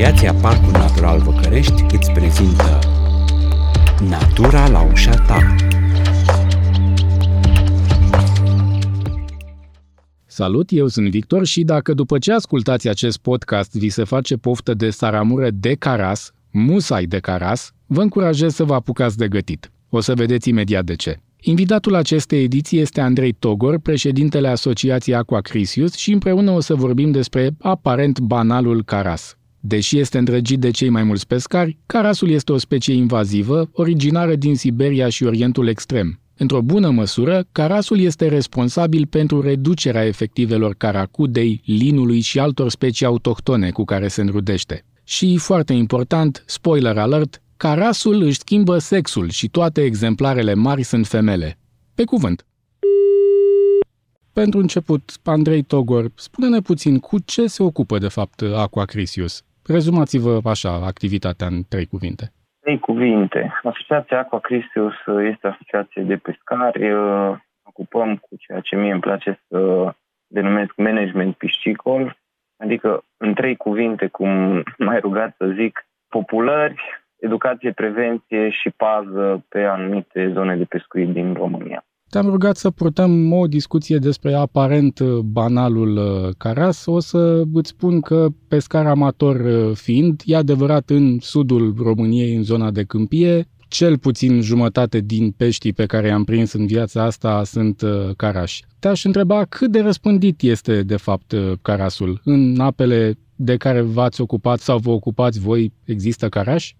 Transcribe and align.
Asociația 0.00 0.34
Parcul 0.34 0.72
Natural 0.72 1.20
Văcărești 1.20 1.84
îți 1.92 2.10
prezintă 2.10 2.78
Natura 4.08 4.68
la 4.68 4.90
ușa 4.92 5.14
ta. 5.14 5.54
Salut, 10.26 10.68
eu 10.70 10.86
sunt 10.86 11.10
Victor 11.10 11.46
și 11.46 11.62
dacă 11.62 11.94
după 11.94 12.18
ce 12.18 12.32
ascultați 12.32 12.88
acest 12.88 13.18
podcast 13.18 13.76
vi 13.76 13.88
se 13.88 14.04
face 14.04 14.36
poftă 14.36 14.74
de 14.74 14.90
saramură 14.90 15.50
de 15.50 15.74
caras, 15.74 16.32
musai 16.50 17.04
de 17.04 17.18
caras, 17.18 17.72
vă 17.86 18.02
încurajez 18.02 18.54
să 18.54 18.64
vă 18.64 18.74
apucați 18.74 19.16
de 19.16 19.28
gătit. 19.28 19.70
O 19.88 20.00
să 20.00 20.14
vedeți 20.14 20.48
imediat 20.48 20.84
de 20.84 20.94
ce. 20.94 21.20
Invitatul 21.40 21.94
acestei 21.94 22.42
ediții 22.42 22.78
este 22.78 23.00
Andrei 23.00 23.32
Togor, 23.32 23.78
președintele 23.78 24.48
Asociației 24.48 25.16
Aquacrisius 25.16 25.94
și 25.94 26.12
împreună 26.12 26.50
o 26.50 26.60
să 26.60 26.74
vorbim 26.74 27.10
despre 27.10 27.50
aparent 27.58 28.18
banalul 28.18 28.84
caras. 28.84 29.34
Deși 29.60 29.98
este 29.98 30.18
îndrăgit 30.18 30.60
de 30.60 30.70
cei 30.70 30.88
mai 30.88 31.02
mulți 31.02 31.26
pescari, 31.26 31.78
carasul 31.86 32.30
este 32.30 32.52
o 32.52 32.58
specie 32.58 32.94
invazivă, 32.94 33.70
originară 33.72 34.34
din 34.34 34.56
Siberia 34.56 35.08
și 35.08 35.24
Orientul 35.24 35.66
Extrem. 35.66 36.20
Într-o 36.36 36.62
bună 36.62 36.90
măsură, 36.90 37.46
carasul 37.52 37.98
este 37.98 38.28
responsabil 38.28 39.06
pentru 39.06 39.40
reducerea 39.40 40.06
efectivelor 40.06 40.74
caracudei, 40.74 41.62
linului 41.64 42.20
și 42.20 42.38
altor 42.38 42.70
specii 42.70 43.06
autohtone 43.06 43.70
cu 43.70 43.84
care 43.84 44.08
se 44.08 44.20
înrudește. 44.20 44.84
Și, 45.04 45.36
foarte 45.36 45.72
important, 45.72 46.42
spoiler 46.46 46.98
alert, 46.98 47.42
carasul 47.56 48.22
își 48.22 48.38
schimbă 48.38 48.78
sexul 48.78 49.28
și 49.28 49.48
toate 49.48 49.82
exemplarele 49.82 50.54
mari 50.54 50.82
sunt 50.82 51.06
femele. 51.06 51.58
Pe 51.94 52.04
cuvânt. 52.04 52.46
Pentru 54.32 54.58
început, 54.58 55.12
Andrei 55.22 55.62
Togor, 55.62 56.12
spune-ne 56.14 56.60
puțin 56.60 56.98
cu 56.98 57.18
ce 57.18 57.46
se 57.46 57.62
ocupă 57.62 57.98
de 57.98 58.08
fapt 58.08 58.42
Aquacrisius. 58.54 59.42
Rezumați-vă 59.72 60.40
așa 60.44 60.72
activitatea 60.92 61.46
în 61.46 61.62
trei 61.68 61.86
cuvinte. 61.86 62.32
Trei 62.60 62.78
cuvinte. 62.78 63.52
Asociația 63.62 64.18
Aquacrisius 64.18 64.94
este 65.32 65.46
asociație 65.46 66.02
de 66.02 66.16
pescari. 66.16 66.92
Ocupăm 67.62 68.16
cu 68.16 68.36
ceea 68.38 68.60
ce 68.60 68.76
mie 68.76 68.92
îmi 68.92 69.00
place 69.00 69.40
să 69.48 69.92
denumesc 70.26 70.72
management 70.76 71.34
piscicol, 71.36 72.16
adică 72.56 73.04
în 73.16 73.34
trei 73.34 73.56
cuvinte, 73.56 74.06
cum 74.06 74.62
mai 74.78 74.98
rugat 75.00 75.34
să 75.36 75.54
zic, 75.58 75.86
populări, 76.08 76.74
educație, 77.18 77.72
prevenție 77.72 78.50
și 78.50 78.70
pază 78.70 79.44
pe 79.48 79.64
anumite 79.64 80.32
zone 80.32 80.56
de 80.56 80.64
pescuit 80.64 81.08
din 81.08 81.34
România. 81.34 81.84
Te-am 82.10 82.28
rugat 82.28 82.56
să 82.56 82.70
purtăm 82.70 83.32
o 83.32 83.46
discuție 83.46 83.96
despre 83.96 84.34
aparent 84.34 85.02
banalul 85.22 85.96
uh, 85.96 86.34
caras. 86.38 86.86
O 86.86 87.00
să 87.00 87.42
îți 87.52 87.68
spun 87.68 88.00
că 88.00 88.28
pescar 88.48 88.86
amator 88.86 89.40
uh, 89.40 89.76
fiind, 89.76 90.22
e 90.24 90.36
adevărat 90.36 90.90
în 90.90 91.18
sudul 91.20 91.74
României, 91.78 92.34
în 92.34 92.42
zona 92.42 92.70
de 92.70 92.82
câmpie, 92.82 93.48
cel 93.68 93.98
puțin 93.98 94.40
jumătate 94.40 95.00
din 95.00 95.30
peștii 95.30 95.72
pe 95.72 95.86
care 95.86 96.06
i-am 96.06 96.24
prins 96.24 96.52
în 96.52 96.66
viața 96.66 97.02
asta 97.02 97.44
sunt 97.44 97.82
uh, 97.82 98.10
carași. 98.16 98.64
Te-aș 98.78 99.04
întreba 99.04 99.44
cât 99.44 99.70
de 99.70 99.80
răspândit 99.80 100.42
este, 100.42 100.82
de 100.82 100.96
fapt, 100.96 101.34
carasul. 101.62 102.20
În 102.24 102.60
apele 102.60 103.18
de 103.36 103.56
care 103.56 103.80
v-ați 103.80 104.20
ocupat 104.20 104.60
sau 104.60 104.78
vă 104.78 104.90
ocupați 104.90 105.40
voi, 105.40 105.72
există 105.84 106.28
carași? 106.28 106.76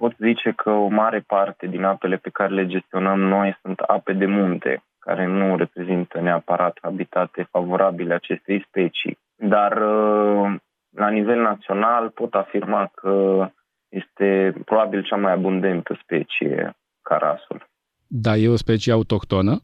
Pot 0.00 0.14
zice 0.18 0.52
că 0.56 0.70
o 0.70 0.88
mare 0.88 1.20
parte 1.26 1.66
din 1.66 1.84
apele 1.84 2.16
pe 2.16 2.30
care 2.32 2.54
le 2.54 2.66
gestionăm 2.66 3.20
noi 3.20 3.58
sunt 3.62 3.78
ape 3.78 4.12
de 4.12 4.26
munte, 4.26 4.82
care 4.98 5.26
nu 5.26 5.56
reprezintă 5.56 6.20
neapărat 6.20 6.78
habitate 6.82 7.48
favorabile 7.50 8.14
acestei 8.14 8.64
specii. 8.68 9.18
Dar 9.36 9.72
uh, 9.72 10.54
la 10.96 11.08
nivel 11.08 11.40
național 11.40 12.08
pot 12.08 12.34
afirma 12.34 12.90
că 12.94 13.46
este 13.88 14.54
probabil 14.64 15.02
cea 15.02 15.16
mai 15.16 15.32
abundentă 15.32 15.98
specie 16.02 16.76
carasul. 17.02 17.68
Da, 18.06 18.36
e 18.36 18.48
o 18.48 18.56
specie 18.56 18.92
autohtonă? 18.92 19.54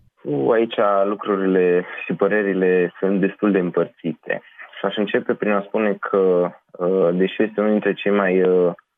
Aici 0.53 0.79
lucrurile 1.05 1.85
și 2.05 2.13
părerile 2.13 2.93
sunt 2.99 3.21
destul 3.21 3.51
de 3.53 3.59
împărțite. 3.59 4.43
Și 4.79 4.85
aș 4.85 4.97
începe 4.97 5.35
prin 5.35 5.53
a 5.53 5.63
spune 5.67 5.95
că, 5.95 6.51
uh, 6.71 7.09
deși 7.13 7.43
este 7.43 7.61
unul 7.61 7.71
dintre 7.71 7.93
cei 7.93 8.13
mai 8.13 8.43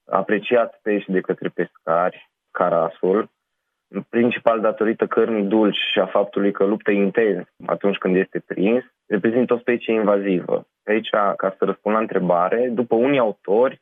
uh, 0.09 0.19
apreciat 0.19 0.79
pești 0.83 1.13
de 1.13 1.21
către 1.21 1.49
pescari, 1.49 2.31
carasul, 2.51 3.31
în 3.89 4.03
principal 4.09 4.61
datorită 4.61 5.07
cărnii 5.07 5.43
dulci 5.43 5.79
și 5.93 5.99
a 5.99 6.07
faptului 6.07 6.53
că 6.53 6.65
luptă 6.65 6.91
intens 6.91 7.47
atunci 7.67 7.97
când 7.97 8.17
este 8.17 8.43
prins, 8.47 8.85
reprezintă 9.07 9.55
o 9.55 9.59
specie 9.59 9.95
invazivă. 9.95 10.67
Aici, 10.85 11.09
ca 11.37 11.55
să 11.59 11.65
răspund 11.65 11.95
la 11.95 12.01
întrebare, 12.01 12.69
după 12.69 12.95
unii 12.95 13.19
autori, 13.19 13.81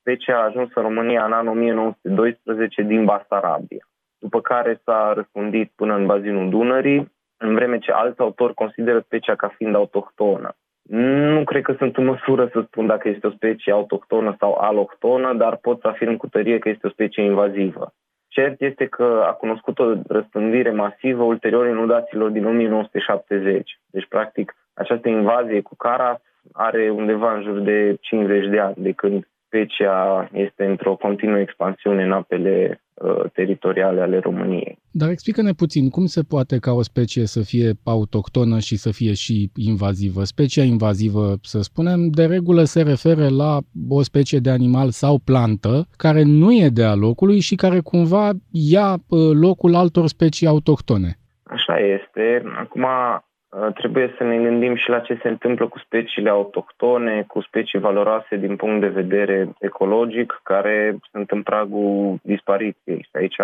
specia 0.00 0.36
a 0.36 0.44
ajuns 0.44 0.70
în 0.74 0.82
România 0.82 1.24
în 1.24 1.32
anul 1.32 1.52
1912 1.52 2.82
din 2.82 3.04
Basarabia, 3.04 3.88
după 4.18 4.40
care 4.40 4.80
s-a 4.84 5.12
răspândit 5.14 5.72
până 5.76 5.94
în 5.94 6.06
bazinul 6.06 6.48
Dunării, 6.48 7.12
în 7.36 7.54
vreme 7.54 7.78
ce 7.78 7.92
alți 7.92 8.20
autori 8.20 8.54
consideră 8.54 9.00
specia 9.00 9.34
ca 9.34 9.48
fiind 9.48 9.74
autohtonă. 9.74 10.56
Nu 10.88 11.44
cred 11.44 11.62
că 11.62 11.74
sunt 11.78 11.96
în 11.96 12.04
măsură 12.04 12.48
să 12.52 12.60
spun 12.66 12.86
dacă 12.86 13.08
este 13.08 13.26
o 13.26 13.30
specie 13.30 13.72
autohtonă 13.72 14.36
sau 14.38 14.52
alohtonă, 14.54 15.34
dar 15.34 15.56
pot 15.56 15.80
să 15.80 15.88
afirm 15.88 16.16
cu 16.16 16.28
tărie 16.28 16.58
că 16.58 16.68
este 16.68 16.86
o 16.86 16.90
specie 16.90 17.22
invazivă. 17.22 17.92
Cert 18.28 18.60
este 18.60 18.86
că 18.86 19.24
a 19.26 19.32
cunoscut 19.32 19.78
o 19.78 19.94
răspândire 20.06 20.70
masivă 20.70 21.22
ulterior 21.22 21.66
inundațiilor 21.66 22.30
din 22.30 22.44
1970. 22.44 23.80
Deci, 23.86 24.08
practic, 24.08 24.54
această 24.74 25.08
invazie 25.08 25.60
cu 25.60 25.76
cara 25.76 26.20
are 26.52 26.90
undeva 26.90 27.34
în 27.34 27.42
jur 27.42 27.58
de 27.58 27.96
50 28.00 28.48
de 28.48 28.58
ani 28.58 28.74
de 28.76 28.92
când 28.92 29.28
specia 29.46 30.28
este 30.32 30.64
într-o 30.64 30.96
continuă 30.96 31.38
expansiune 31.38 32.02
în 32.02 32.12
apele 32.12 32.70
uh, 32.70 32.87
teritoriale 33.32 34.00
ale 34.00 34.18
României. 34.18 34.78
Dar 34.90 35.08
explică-ne 35.10 35.52
puțin 35.52 35.90
cum 35.90 36.06
se 36.06 36.22
poate 36.28 36.58
ca 36.58 36.72
o 36.72 36.82
specie 36.82 37.26
să 37.26 37.40
fie 37.40 37.70
autohtonă 37.84 38.58
și 38.58 38.76
să 38.76 38.90
fie 38.92 39.12
și 39.12 39.50
invazivă. 39.56 40.22
Specia 40.22 40.62
invazivă, 40.62 41.34
să 41.42 41.60
spunem, 41.60 42.08
de 42.10 42.24
regulă 42.24 42.62
se 42.62 42.82
referă 42.82 43.28
la 43.28 43.58
o 43.88 44.02
specie 44.02 44.38
de 44.38 44.50
animal 44.50 44.88
sau 44.88 45.18
plantă 45.24 45.86
care 45.96 46.22
nu 46.24 46.52
e 46.52 46.68
de 46.68 46.84
a 46.84 46.94
locului 46.94 47.40
și 47.40 47.54
care 47.54 47.80
cumva 47.80 48.30
ia 48.50 48.92
uh, 48.92 49.30
locul 49.32 49.74
altor 49.74 50.06
specii 50.06 50.46
autohtone. 50.46 51.18
Așa 51.42 51.78
este. 51.78 52.42
Acum, 52.56 52.84
Uh, 52.84 53.27
trebuie 53.74 54.14
să 54.16 54.24
ne 54.24 54.36
gândim 54.36 54.76
și 54.76 54.88
la 54.88 55.00
ce 55.00 55.18
se 55.22 55.28
întâmplă 55.28 55.68
cu 55.68 55.78
speciile 55.78 56.30
autohtone, 56.30 57.22
cu 57.22 57.40
specii 57.40 57.78
valoroase 57.78 58.36
din 58.36 58.56
punct 58.56 58.80
de 58.80 58.88
vedere 58.88 59.52
ecologic, 59.58 60.40
care 60.42 60.98
sunt 61.10 61.30
în 61.30 61.42
pragul 61.42 62.18
dispariției. 62.22 63.02
Și 63.02 63.10
aici 63.12 63.36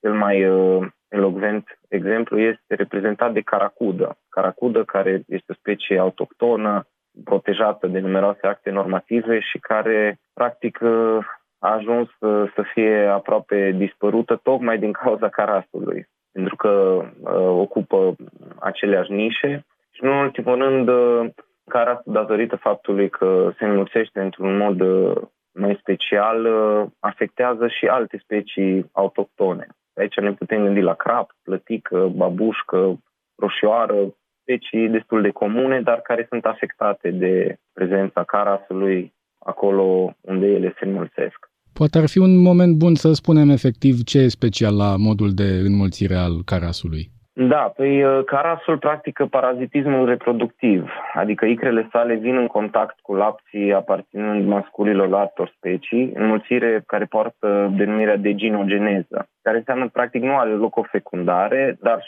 cel 0.00 0.12
mai 0.12 0.48
uh, 0.48 0.86
elogvent 1.08 1.78
exemplu 1.88 2.38
este 2.38 2.74
reprezentat 2.74 3.32
de 3.32 3.40
caracudă. 3.40 4.18
Caracudă, 4.28 4.84
care 4.84 5.22
este 5.26 5.52
o 5.52 5.58
specie 5.58 5.98
autohtonă, 5.98 6.86
protejată 7.24 7.86
de 7.86 7.98
numeroase 7.98 8.46
acte 8.46 8.70
normative 8.70 9.40
și 9.40 9.58
care, 9.58 10.18
practic, 10.34 10.78
uh, 10.82 11.18
a 11.58 11.72
ajuns 11.72 12.08
uh, 12.18 12.52
să 12.54 12.62
fie 12.72 13.06
aproape 13.06 13.70
dispărută 13.76 14.40
tocmai 14.42 14.78
din 14.78 14.92
cauza 14.92 15.28
carasului 15.28 16.08
pentru 16.32 16.56
că 16.56 17.02
uh, 17.20 17.32
ocupă 17.34 18.16
aceleași 18.60 19.12
nișe 19.12 19.64
și, 19.90 20.02
în 20.04 20.08
ultimul 20.08 20.58
rând, 20.58 20.88
uh, 20.88 21.30
care 21.68 22.00
datorită 22.04 22.56
faptului 22.56 23.08
că 23.08 23.52
se 23.58 23.64
înmulțește 23.64 24.20
într-un 24.20 24.56
mod 24.56 24.80
uh, 24.80 25.16
mai 25.52 25.78
special, 25.80 26.44
uh, 26.44 26.86
afectează 27.00 27.68
și 27.68 27.86
alte 27.86 28.18
specii 28.22 28.90
autohtone. 28.92 29.66
Aici 29.94 30.16
ne 30.16 30.32
putem 30.32 30.62
gândi 30.62 30.80
la 30.80 30.94
crap, 30.94 31.30
plătică, 31.42 32.06
babușcă, 32.06 32.98
roșioară, 33.36 34.14
specii 34.40 34.88
destul 34.88 35.22
de 35.22 35.30
comune, 35.30 35.80
dar 35.80 36.00
care 36.00 36.26
sunt 36.28 36.44
afectate 36.44 37.10
de 37.10 37.56
prezența 37.72 38.24
carasului 38.24 39.14
acolo 39.38 40.14
unde 40.20 40.46
ele 40.46 40.74
se 40.78 40.84
înmulțesc. 40.84 41.47
Poate 41.78 41.98
ar 41.98 42.08
fi 42.08 42.18
un 42.18 42.42
moment 42.48 42.74
bun 42.76 42.94
să 42.94 43.12
spunem 43.12 43.48
efectiv 43.50 43.94
ce 44.10 44.18
e 44.18 44.28
special 44.28 44.76
la 44.76 44.90
modul 44.96 45.30
de 45.40 45.48
înmulțire 45.68 46.14
al 46.14 46.34
carasului. 46.44 47.04
Da, 47.32 47.72
păi 47.76 48.04
uh, 48.04 48.24
carasul 48.24 48.78
practică 48.78 49.26
parazitismul 49.26 50.06
reproductiv, 50.06 50.90
adică 51.14 51.44
icrele 51.46 51.88
sale 51.92 52.14
vin 52.14 52.36
în 52.36 52.46
contact 52.46 52.96
cu 53.02 53.14
lapții 53.14 53.72
aparținând 53.72 54.46
masculilor 54.46 55.14
altor 55.14 55.52
specii, 55.56 56.10
înmulțire 56.14 56.82
care 56.86 57.04
poartă 57.04 57.72
denumirea 57.76 58.16
de 58.16 58.34
ginogeneză, 58.34 59.28
care 59.42 59.56
înseamnă 59.56 59.88
practic 59.88 60.22
nu 60.22 60.38
are 60.38 60.50
loc 60.50 60.76
o 60.76 60.82
fecundare, 60.82 61.76
dar 61.80 61.98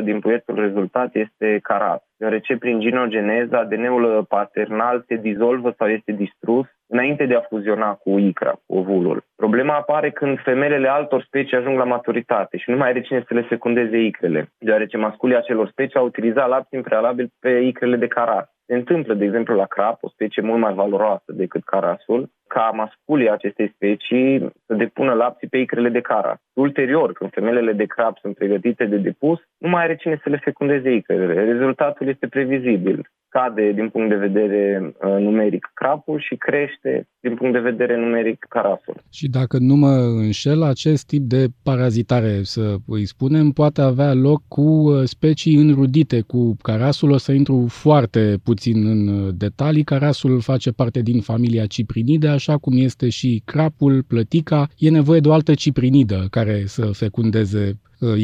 100% 0.00 0.04
din 0.04 0.20
puietul 0.20 0.54
rezultat 0.54 1.14
este 1.14 1.58
caras, 1.62 2.02
deoarece 2.16 2.56
prin 2.56 2.80
ginogeneză 2.80 3.56
ADN-ul 3.56 4.24
paternal 4.28 5.04
se 5.06 5.16
dizolvă 5.16 5.74
sau 5.78 5.88
este 5.88 6.12
distrus 6.12 6.66
înainte 6.86 7.26
de 7.26 7.34
a 7.34 7.40
fuziona 7.40 7.94
cu 7.94 8.18
icra, 8.18 8.50
cu 8.66 8.76
ovulul. 8.76 9.24
Problema 9.36 9.74
apare 9.74 10.10
când 10.10 10.40
femelele 10.42 10.88
altor 10.88 11.22
specii 11.22 11.56
ajung 11.56 11.78
la 11.78 11.84
maturitate 11.84 12.56
și 12.56 12.70
nu 12.70 12.76
mai 12.76 12.88
are 12.88 13.00
cine 13.00 13.24
să 13.28 13.34
le 13.34 13.42
fecundeze 13.42 13.98
icrele, 13.98 14.52
deoarece 14.58 14.96
masculii 14.96 15.36
acelor 15.36 15.68
specii 15.68 15.98
au 15.98 16.04
utilizat 16.04 16.48
lapsi 16.48 16.74
în 16.74 16.82
prealabil 16.82 17.32
pe 17.40 17.50
icrele 17.50 17.96
de 17.96 18.06
caras. 18.06 18.48
Se 18.66 18.74
întâmplă, 18.74 19.14
de 19.14 19.24
exemplu, 19.24 19.54
la 19.54 19.64
crap, 19.64 19.98
o 20.00 20.08
specie 20.08 20.42
mult 20.42 20.60
mai 20.60 20.74
valoroasă 20.74 21.32
decât 21.32 21.64
carasul, 21.64 22.30
ca 22.54 22.70
masculii 22.82 23.30
acestei 23.30 23.72
specii 23.74 24.52
să 24.66 24.74
depună 24.74 25.12
lapții 25.12 25.48
pe 25.48 25.58
icrele 25.58 25.88
de 25.88 26.00
cara. 26.00 26.32
Ulterior, 26.52 27.12
când 27.12 27.30
femelele 27.30 27.72
de 27.72 27.84
crap 27.84 28.18
sunt 28.18 28.34
pregătite 28.34 28.84
de 28.84 28.96
depus, 28.96 29.38
nu 29.58 29.68
mai 29.68 29.82
are 29.82 29.96
cine 29.96 30.20
să 30.22 30.28
le 30.28 30.40
fecundeze 30.44 30.90
icrele. 30.90 31.44
Rezultatul 31.44 32.08
este 32.08 32.26
previzibil 32.26 32.98
scade 33.30 33.72
din 33.72 33.88
punct 33.88 34.08
de 34.08 34.26
vedere 34.26 34.82
uh, 34.84 35.16
numeric 35.18 35.70
crapul 35.74 36.20
și 36.20 36.34
crește 36.36 37.08
din 37.20 37.34
punct 37.34 37.52
de 37.52 37.58
vedere 37.70 37.96
numeric 37.96 38.46
carasul. 38.48 38.94
Și 39.10 39.28
dacă 39.28 39.56
nu 39.60 39.74
mă 39.74 39.94
înșel, 40.22 40.62
acest 40.62 41.06
tip 41.06 41.22
de 41.22 41.46
parazitare, 41.62 42.42
să 42.42 42.76
îi 42.86 43.06
spunem, 43.06 43.50
poate 43.50 43.80
avea 43.80 44.12
loc 44.14 44.42
cu 44.48 44.60
uh, 44.60 45.02
specii 45.04 45.54
înrudite 45.54 46.20
cu 46.20 46.56
carasul. 46.62 47.10
O 47.10 47.16
să 47.16 47.32
intru 47.32 47.66
foarte 47.68 48.34
puțin 48.44 48.86
în 48.86 49.08
uh, 49.08 49.34
detalii. 49.36 49.84
Carasul 49.84 50.40
face 50.40 50.70
parte 50.70 51.00
din 51.00 51.20
familia 51.20 51.66
ciprinide, 51.66 52.28
așa 52.40 52.56
cum 52.64 52.72
este 52.88 53.08
și 53.18 53.42
crapul, 53.52 53.94
plătica. 54.12 54.60
E 54.86 54.98
nevoie 55.00 55.20
de 55.20 55.28
o 55.28 55.36
altă 55.38 55.54
ciprinidă 55.54 56.18
care 56.30 56.56
să 56.76 56.84
fecundeze 57.02 57.62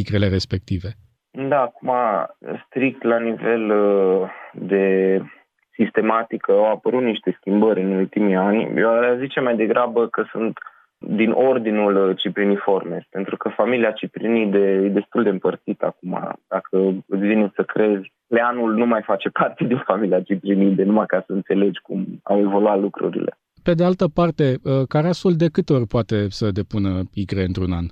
icrele 0.02 0.28
respective. 0.28 0.88
Da, 1.30 1.60
acum, 1.60 1.90
strict 2.66 3.02
la 3.02 3.18
nivel 3.18 3.70
uh, 3.70 4.28
de 4.52 4.84
sistematică, 5.74 6.52
au 6.52 6.70
apărut 6.70 7.02
niște 7.02 7.36
schimbări 7.40 7.82
în 7.82 7.92
ultimii 7.92 8.34
ani. 8.34 8.80
Eu 8.80 8.88
aș 8.90 9.18
zice 9.18 9.40
mai 9.40 9.56
degrabă 9.56 10.08
că 10.08 10.24
sunt 10.30 10.58
din 10.98 11.30
ordinul 11.30 12.08
uh, 12.08 12.16
cipriniforme, 12.16 13.06
pentru 13.10 13.36
că 13.36 13.48
familia 13.48 13.90
ciprinide 13.90 14.58
e 14.58 14.88
destul 14.88 15.22
de 15.22 15.28
împărțită 15.28 15.86
acum. 15.86 16.38
Dacă 16.48 16.76
îți 17.06 17.26
vine 17.26 17.52
să 17.54 17.62
crezi, 17.62 18.12
leanul 18.26 18.74
nu 18.74 18.86
mai 18.86 19.02
face 19.02 19.28
parte 19.40 19.64
din 19.64 19.82
familia 19.86 20.20
ciprinide, 20.20 20.82
numai 20.82 21.06
ca 21.06 21.22
să 21.26 21.32
înțelegi 21.32 21.80
cum 21.80 22.06
au 22.22 22.38
evoluat 22.38 22.80
lucrurile. 22.80 23.38
Pe 23.66 23.74
de 23.74 23.84
altă 23.84 24.06
parte, 24.08 24.46
uh, 24.62 24.86
carasul 24.88 25.34
de 25.36 25.48
câte 25.52 25.72
ori 25.72 25.86
poate 25.86 26.28
să 26.28 26.50
depună 26.50 27.02
icre 27.14 27.42
într-un 27.42 27.72
an? 27.72 27.86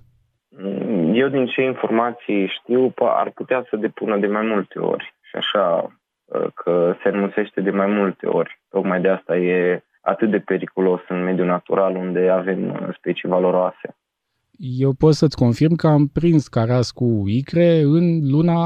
Eu 1.23 1.29
din 1.29 1.47
ce 1.47 1.62
informații 1.62 2.47
știu, 2.47 2.93
ar 2.99 3.31
putea 3.31 3.67
să 3.69 3.76
depună 3.76 4.17
de 4.19 4.26
mai 4.26 4.43
multe 4.43 4.79
ori. 4.79 5.15
Și 5.23 5.37
așa 5.37 5.91
ă, 6.32 6.50
că 6.55 6.94
se 7.03 7.09
înmulțește 7.09 7.61
de 7.61 7.71
mai 7.71 7.87
multe 7.87 8.26
ori. 8.26 8.61
Tocmai 8.71 9.00
de 9.00 9.09
asta 9.09 9.37
e 9.37 9.82
atât 10.00 10.31
de 10.31 10.38
periculos 10.38 11.00
în 11.09 11.23
mediul 11.23 11.47
natural 11.47 11.97
unde 11.97 12.29
avem 12.29 12.70
ă, 12.70 12.93
specii 12.99 13.29
valoroase. 13.29 13.97
Eu 14.66 14.93
pot 14.93 15.12
să-ți 15.12 15.37
confirm 15.37 15.75
că 15.75 15.87
am 15.87 16.06
prins 16.06 16.49
caras 16.49 16.90
cu 16.90 17.22
icre 17.26 17.81
în 17.81 18.31
luna 18.31 18.58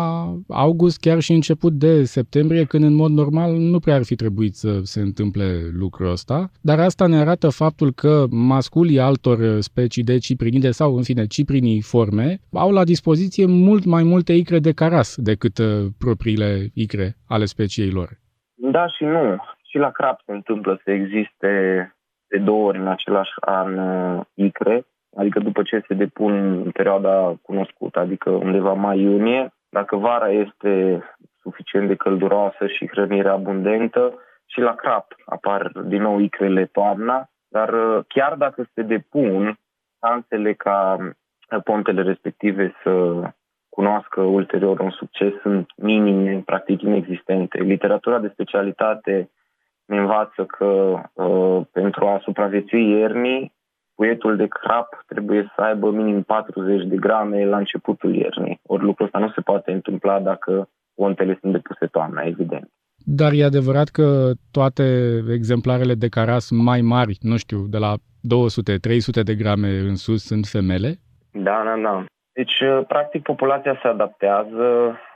august, 0.49 1.01
chiar 1.01 1.21
și 1.21 1.33
început 1.33 1.73
de 1.73 2.05
septembrie, 2.05 2.65
când 2.65 2.85
în 2.85 2.95
mod 2.95 3.11
normal 3.11 3.51
nu 3.53 3.79
prea 3.79 3.95
ar 3.95 4.05
fi 4.05 4.15
trebuit 4.15 4.55
să 4.55 4.81
se 4.83 5.01
întâmple 5.01 5.45
lucrul 5.79 6.11
ăsta. 6.11 6.51
Dar 6.63 6.79
asta 6.79 7.07
ne 7.07 7.17
arată 7.17 7.49
faptul 7.49 7.91
că 7.93 8.25
masculii 8.31 9.01
altor 9.01 9.39
specii 9.61 10.05
de 10.05 10.19
ciprinide 10.19 10.71
sau, 10.71 10.97
în 10.97 11.03
fine, 11.03 11.27
ciprinii 11.27 11.81
forme 11.81 12.39
au 12.53 12.71
la 12.71 12.85
dispoziție 12.85 13.47
mult 13.47 13.85
mai 13.85 14.03
multe 14.03 14.33
icre 14.33 14.59
de 14.59 14.73
caras 14.73 15.17
decât 15.17 15.59
uh, 15.59 15.67
propriile 15.99 16.51
icre 16.75 17.17
ale 17.29 17.45
speciei 17.45 17.91
lor. 17.91 18.09
Da 18.55 18.87
și 18.87 19.05
nu. 19.05 19.37
Și 19.71 19.77
la 19.77 19.91
crap 19.91 20.21
se 20.27 20.33
întâmplă 20.33 20.81
să 20.85 20.91
existe 20.91 21.53
de 22.29 22.39
două 22.39 22.67
ori 22.67 22.79
în 22.79 22.89
același 22.89 23.31
an 23.41 23.79
uh, 23.79 24.21
icre, 24.35 24.87
adică 25.19 25.39
după 25.41 25.63
ce 25.63 25.85
se 25.87 25.95
depun 25.95 26.33
în 26.65 26.71
perioada 26.71 27.35
cunoscută, 27.43 27.99
adică 27.99 28.31
undeva 28.31 28.73
mai-iunie, 28.73 29.53
dacă 29.69 29.97
vara 29.97 30.31
este 30.31 31.03
suficient 31.41 31.89
de 31.89 31.95
călduroasă 31.95 32.67
și 32.67 32.89
hrănire 32.89 33.29
abundentă, 33.29 34.15
și 34.47 34.61
la 34.61 34.75
crap 34.75 35.07
apar 35.25 35.73
din 35.85 36.03
nou 36.03 36.19
icrele 36.19 36.67
toamna, 36.67 37.31
dar 37.49 37.73
uh, 37.73 38.05
chiar 38.09 38.35
dacă 38.35 38.69
se 38.75 38.83
depun, 38.83 39.59
șansele 40.05 40.53
ca 40.53 40.97
uh, 41.01 41.63
pontele 41.65 42.03
respective 42.03 42.75
să 42.83 43.23
cunoască 43.69 44.21
ulterior 44.21 44.81
un 44.81 44.91
succes 44.91 45.33
sunt 45.43 45.71
minime, 45.77 46.43
practic 46.45 46.83
inexistente. 46.83 47.59
Literatura 47.59 48.19
de 48.19 48.31
specialitate 48.33 49.31
ne 49.85 49.99
învață 49.99 50.45
că 50.45 51.01
uh, 51.13 51.67
pentru 51.73 52.07
a 52.07 52.21
supraviețui 52.23 52.91
iernii, 52.91 53.53
puietul 53.99 54.37
de 54.37 54.47
crap 54.47 54.89
trebuie 55.07 55.53
să 55.55 55.61
aibă 55.63 55.91
minim 55.91 56.23
40 56.23 56.87
de 56.87 56.97
grame 56.97 57.45
la 57.45 57.57
începutul 57.57 58.15
iernii. 58.15 58.61
Ori 58.67 58.83
lucrul 58.83 59.07
ăsta 59.07 59.19
nu 59.19 59.31
se 59.35 59.41
poate 59.41 59.71
întâmpla 59.73 60.21
dacă 60.21 60.69
pontele 60.95 61.39
sunt 61.41 61.53
depuse 61.53 61.87
toamna, 61.87 62.23
evident. 62.23 62.71
Dar 63.21 63.33
e 63.33 63.45
adevărat 63.45 63.89
că 63.89 64.31
toate 64.51 64.85
exemplarele 65.39 65.95
de 65.95 66.09
caras 66.09 66.51
mai 66.51 66.81
mari, 66.81 67.19
nu 67.21 67.37
știu, 67.37 67.61
de 67.75 67.79
la 67.79 67.93
200-300 67.97 69.23
de 69.23 69.35
grame 69.35 69.69
în 69.91 69.97
sus, 69.97 70.25
sunt 70.25 70.45
femele? 70.47 70.91
Da, 71.33 71.63
da, 71.69 71.75
da. 71.83 72.05
Deci, 72.33 72.61
uh, 72.61 72.81
practic, 72.89 73.23
populația 73.23 73.79
se 73.83 73.89
adaptează, 73.89 74.67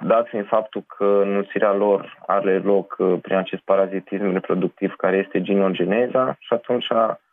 dat 0.00 0.28
fiind 0.28 0.46
faptul 0.46 0.84
că 0.96 1.20
înmulțirea 1.24 1.72
lor 1.72 2.18
are 2.26 2.58
loc 2.58 2.96
uh, 2.98 3.18
prin 3.22 3.36
acest 3.36 3.62
parazitism 3.62 4.32
reproductiv 4.32 4.94
care 4.96 5.16
este 5.16 5.42
ginogeneza 5.42 6.36
și 6.38 6.52
atunci, 6.52 6.86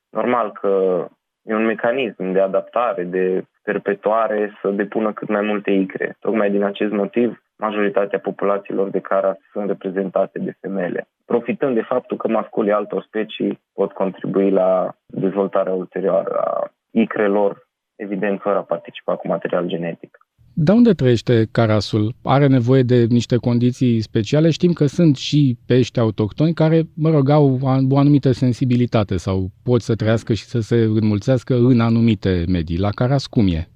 normal 0.09 0.51
că 0.51 1.05
e 1.43 1.53
un 1.53 1.65
mecanism 1.65 2.31
de 2.31 2.39
adaptare, 2.39 3.03
de 3.03 3.43
perpetuare 3.63 4.57
să 4.61 4.69
depună 4.69 5.13
cât 5.13 5.27
mai 5.27 5.41
multe 5.41 5.71
icre. 5.71 6.15
Tocmai 6.19 6.51
din 6.51 6.63
acest 6.63 6.91
motiv, 6.91 7.43
majoritatea 7.55 8.19
populațiilor 8.19 8.89
de 8.89 8.99
cara 8.99 9.37
sunt 9.51 9.67
reprezentate 9.67 10.39
de 10.39 10.57
femele, 10.61 11.07
profitând 11.25 11.75
de 11.75 11.81
faptul 11.81 12.17
că 12.17 12.27
masculii 12.27 12.71
altor 12.71 13.03
specii 13.03 13.61
pot 13.73 13.91
contribui 13.91 14.51
la 14.51 14.95
dezvoltarea 15.05 15.73
ulterioară 15.73 16.33
a 16.37 16.71
icrelor, 16.91 17.67
evident 17.95 18.41
fără 18.41 18.57
a 18.57 18.61
participa 18.61 19.15
cu 19.15 19.27
material 19.27 19.65
genetic. 19.65 20.17
De 20.61 20.71
unde 20.71 20.91
trăiește 20.91 21.45
carasul? 21.51 22.13
Are 22.23 22.47
nevoie 22.47 22.81
de 22.81 23.05
niște 23.09 23.37
condiții 23.37 24.01
speciale? 24.01 24.49
Știm 24.49 24.73
că 24.73 24.85
sunt 24.85 25.15
și 25.15 25.57
pești 25.67 25.99
autohtoni 25.99 26.53
care, 26.53 26.81
mă 26.95 27.09
rog, 27.09 27.29
au 27.29 27.59
o 27.89 27.97
anumită 27.97 28.31
sensibilitate 28.31 29.17
sau 29.17 29.37
pot 29.63 29.81
să 29.81 29.95
trăiască 29.95 30.33
și 30.33 30.43
să 30.43 30.59
se 30.59 30.75
înmulțească 30.75 31.53
în 31.53 31.79
anumite 31.79 32.43
medii. 32.47 32.79
La 32.79 32.89
caras 32.89 33.27
cum 33.27 33.47
e? 33.47 33.67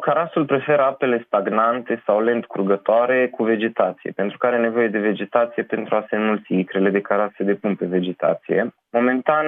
Carasul 0.00 0.44
preferă 0.44 0.82
apele 0.82 1.22
stagnante 1.26 2.02
sau 2.06 2.20
lent 2.20 2.44
curgătoare 2.44 3.28
cu 3.28 3.42
vegetație, 3.42 4.10
pentru 4.10 4.38
că 4.38 4.46
are 4.46 4.58
nevoie 4.58 4.88
de 4.88 4.98
vegetație 4.98 5.62
pentru 5.62 5.94
a 5.94 6.06
se 6.08 6.16
înmulți. 6.16 6.54
Icrele 6.54 6.90
de 6.90 7.00
caras 7.00 7.30
se 7.36 7.44
depun 7.44 7.74
pe 7.74 7.86
vegetație. 7.86 8.74
Momentan, 8.90 9.46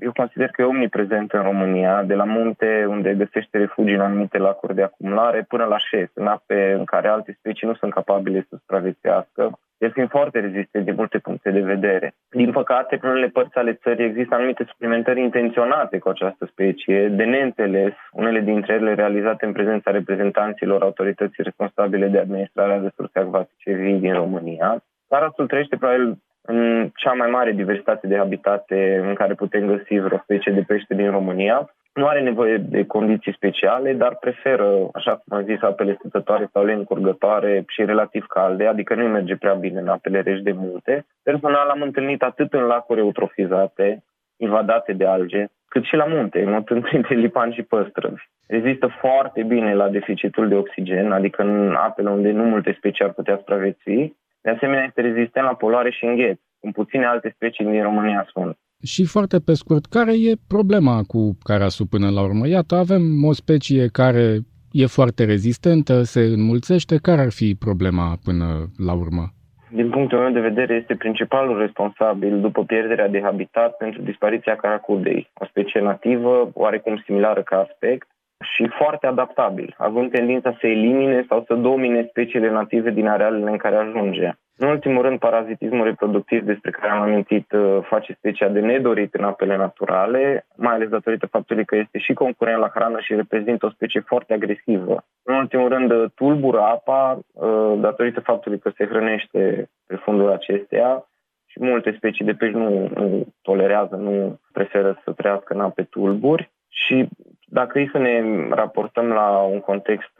eu 0.00 0.12
consider 0.12 0.48
că 0.48 0.62
e 0.62 0.64
omniprezent 0.64 1.32
în 1.32 1.42
România, 1.42 2.02
de 2.02 2.14
la 2.14 2.24
munte, 2.24 2.84
unde 2.88 3.14
găsește 3.14 3.58
refugiu 3.58 3.94
în 3.94 4.00
anumite 4.00 4.38
lacuri 4.38 4.74
de 4.74 4.82
acumulare, 4.82 5.44
până 5.48 5.64
la 5.64 5.78
șes, 5.78 6.08
în 6.14 6.26
ape 6.26 6.72
în 6.72 6.84
care 6.84 7.08
alte 7.08 7.36
specii 7.38 7.66
nu 7.66 7.74
sunt 7.74 7.92
capabile 7.92 8.46
să 8.48 8.56
supraviețuiască 8.56 9.58
el 9.84 9.90
fiind 9.92 10.08
foarte 10.08 10.40
rezistent 10.40 10.84
din 10.84 10.94
multe 10.94 11.18
puncte 11.18 11.50
de 11.50 11.60
vedere. 11.60 12.14
Din 12.30 12.50
păcate, 12.52 12.98
în 13.02 13.10
unele 13.10 13.28
părți 13.28 13.56
ale 13.56 13.72
țării 13.72 14.04
există 14.04 14.34
anumite 14.34 14.64
suplimentări 14.68 15.20
intenționate 15.20 15.98
cu 15.98 16.08
această 16.08 16.46
specie, 16.50 17.08
de 17.08 17.24
neînțeles, 17.24 17.92
unele 18.12 18.40
dintre 18.40 18.74
ele 18.74 18.94
realizate 18.94 19.46
în 19.46 19.52
prezența 19.52 19.90
reprezentanților 19.90 20.82
autorității 20.82 21.42
responsabile 21.42 22.06
de 22.06 22.18
administrarea 22.18 22.80
resurse 22.80 23.18
acvatice 23.18 23.72
vii 23.72 23.98
din 23.98 24.12
România. 24.12 24.84
Carasul 25.08 25.46
trăiește 25.46 25.76
probabil 25.76 26.18
în 26.42 26.90
cea 26.94 27.12
mai 27.12 27.30
mare 27.30 27.52
diversitate 27.52 28.06
de 28.06 28.16
habitate 28.16 29.02
în 29.06 29.14
care 29.14 29.34
putem 29.34 29.66
găsi 29.66 29.98
vreo 29.98 30.20
specie 30.22 30.52
de 30.52 30.64
pește 30.66 30.94
din 30.94 31.10
România 31.10 31.70
nu 31.92 32.06
are 32.06 32.20
nevoie 32.20 32.56
de 32.56 32.86
condiții 32.86 33.34
speciale, 33.34 33.92
dar 33.92 34.16
preferă, 34.16 34.88
așa 34.94 35.10
cum 35.10 35.36
am 35.36 35.44
zis, 35.44 35.62
apele 35.62 35.96
stătătoare 35.98 36.48
sau 36.52 36.64
le 36.64 36.72
încurgătoare 36.72 37.64
și 37.68 37.84
relativ 37.84 38.26
calde, 38.26 38.66
adică 38.66 38.94
nu 38.94 39.08
merge 39.08 39.36
prea 39.36 39.54
bine 39.54 39.80
în 39.80 39.88
apele 39.88 40.20
reci 40.20 40.42
de 40.42 40.52
multe. 40.52 41.06
Personal 41.22 41.68
am 41.68 41.82
întâlnit 41.82 42.22
atât 42.22 42.52
în 42.52 42.62
lacuri 42.62 43.00
eutrofizate, 43.00 44.02
invadate 44.36 44.92
de 44.92 45.06
alge, 45.06 45.46
cât 45.68 45.84
și 45.84 45.96
la 45.96 46.04
munte, 46.04 46.42
notând 46.42 46.82
printre 46.82 47.14
lipan 47.14 47.52
și 47.52 47.62
păstrăvi. 47.62 48.22
Rezistă 48.46 48.86
foarte 49.00 49.42
bine 49.42 49.74
la 49.74 49.88
deficitul 49.88 50.48
de 50.48 50.54
oxigen, 50.54 51.12
adică 51.12 51.42
în 51.42 51.74
apele 51.74 52.10
unde 52.10 52.30
nu 52.30 52.44
multe 52.44 52.74
specii 52.78 53.04
ar 53.04 53.12
putea 53.12 53.36
supraviețui. 53.36 54.16
De 54.40 54.50
asemenea, 54.50 54.84
este 54.84 55.00
rezistent 55.00 55.46
la 55.46 55.54
poluare 55.54 55.90
și 55.90 56.04
îngheț, 56.04 56.38
cum 56.60 56.72
puține 56.72 57.06
alte 57.06 57.32
specii 57.34 57.64
din 57.64 57.82
România 57.82 58.26
sunt. 58.32 58.58
Și 58.82 59.04
foarte 59.04 59.38
pe 59.38 59.54
scurt, 59.54 59.86
care 59.86 60.12
e 60.12 60.34
problema 60.48 61.02
cu 61.06 61.38
carasul 61.42 61.86
până 61.86 62.10
la 62.10 62.22
urmă? 62.22 62.46
Iată, 62.48 62.74
avem 62.74 63.24
o 63.24 63.32
specie 63.32 63.86
care 63.92 64.38
e 64.72 64.86
foarte 64.86 65.24
rezistentă, 65.24 66.02
se 66.02 66.20
înmulțește. 66.20 66.96
Care 66.96 67.20
ar 67.20 67.30
fi 67.30 67.54
problema 67.54 68.16
până 68.24 68.46
la 68.86 68.92
urmă? 68.92 69.24
Din 69.72 69.90
punctul 69.90 70.18
meu 70.18 70.32
de 70.32 70.40
vedere, 70.40 70.74
este 70.74 70.94
principalul 70.94 71.58
responsabil 71.58 72.40
după 72.40 72.64
pierderea 72.64 73.08
de 73.08 73.20
habitat 73.22 73.76
pentru 73.76 74.02
dispariția 74.02 74.56
caracudei, 74.56 75.30
o 75.34 75.44
specie 75.44 75.80
nativă, 75.80 76.50
oarecum 76.54 77.02
similară 77.04 77.42
ca 77.42 77.56
aspect, 77.56 78.08
și 78.40 78.68
foarte 78.68 79.06
adaptabil, 79.06 79.74
având 79.78 80.10
tendința 80.10 80.56
să 80.60 80.66
elimine 80.66 81.24
sau 81.28 81.44
să 81.46 81.54
domine 81.54 82.06
speciile 82.08 82.50
native 82.50 82.90
din 82.90 83.06
arealele 83.08 83.50
în 83.50 83.56
care 83.56 83.76
ajunge. 83.76 84.30
În 84.62 84.68
ultimul 84.68 85.02
rând, 85.02 85.18
parazitismul 85.18 85.84
reproductiv 85.84 86.42
despre 86.42 86.70
care 86.70 86.92
am 86.92 87.00
amintit 87.00 87.52
uh, 87.52 87.78
face 87.82 88.12
specia 88.12 88.48
de 88.48 88.60
nedorit 88.60 89.14
în 89.14 89.24
apele 89.24 89.56
naturale, 89.56 90.46
mai 90.56 90.74
ales 90.74 90.88
datorită 90.88 91.26
faptului 91.26 91.64
că 91.64 91.76
este 91.76 91.98
și 91.98 92.12
concurent 92.12 92.60
la 92.60 92.70
hrană 92.74 93.00
și 93.00 93.14
reprezintă 93.14 93.66
o 93.66 93.70
specie 93.70 94.00
foarte 94.00 94.32
agresivă. 94.32 95.04
În 95.22 95.34
ultimul 95.34 95.68
rând, 95.68 95.90
uh, 95.90 96.10
tulbură 96.14 96.60
apa 96.60 97.18
uh, 97.32 97.78
datorită 97.80 98.20
faptului 98.20 98.58
că 98.58 98.70
se 98.76 98.86
hrănește 98.86 99.70
pe 99.86 99.96
fundul 99.96 100.32
acesteia 100.32 101.04
și 101.46 101.64
multe 101.64 101.94
specii 101.96 102.24
de 102.24 102.32
pești 102.32 102.56
nu, 102.56 102.90
nu 102.94 103.26
tolerează, 103.42 103.96
nu 103.96 104.40
preferă 104.52 105.00
să 105.04 105.12
trăiască 105.12 105.54
în 105.54 105.60
ape 105.60 105.82
tulburi. 105.82 106.50
Și 106.70 107.08
dacă 107.46 107.78
e 107.78 107.88
să 107.92 107.98
ne 107.98 108.22
raportăm 108.50 109.06
la 109.06 109.38
un 109.38 109.60
context 109.60 110.12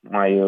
mai 0.00 0.40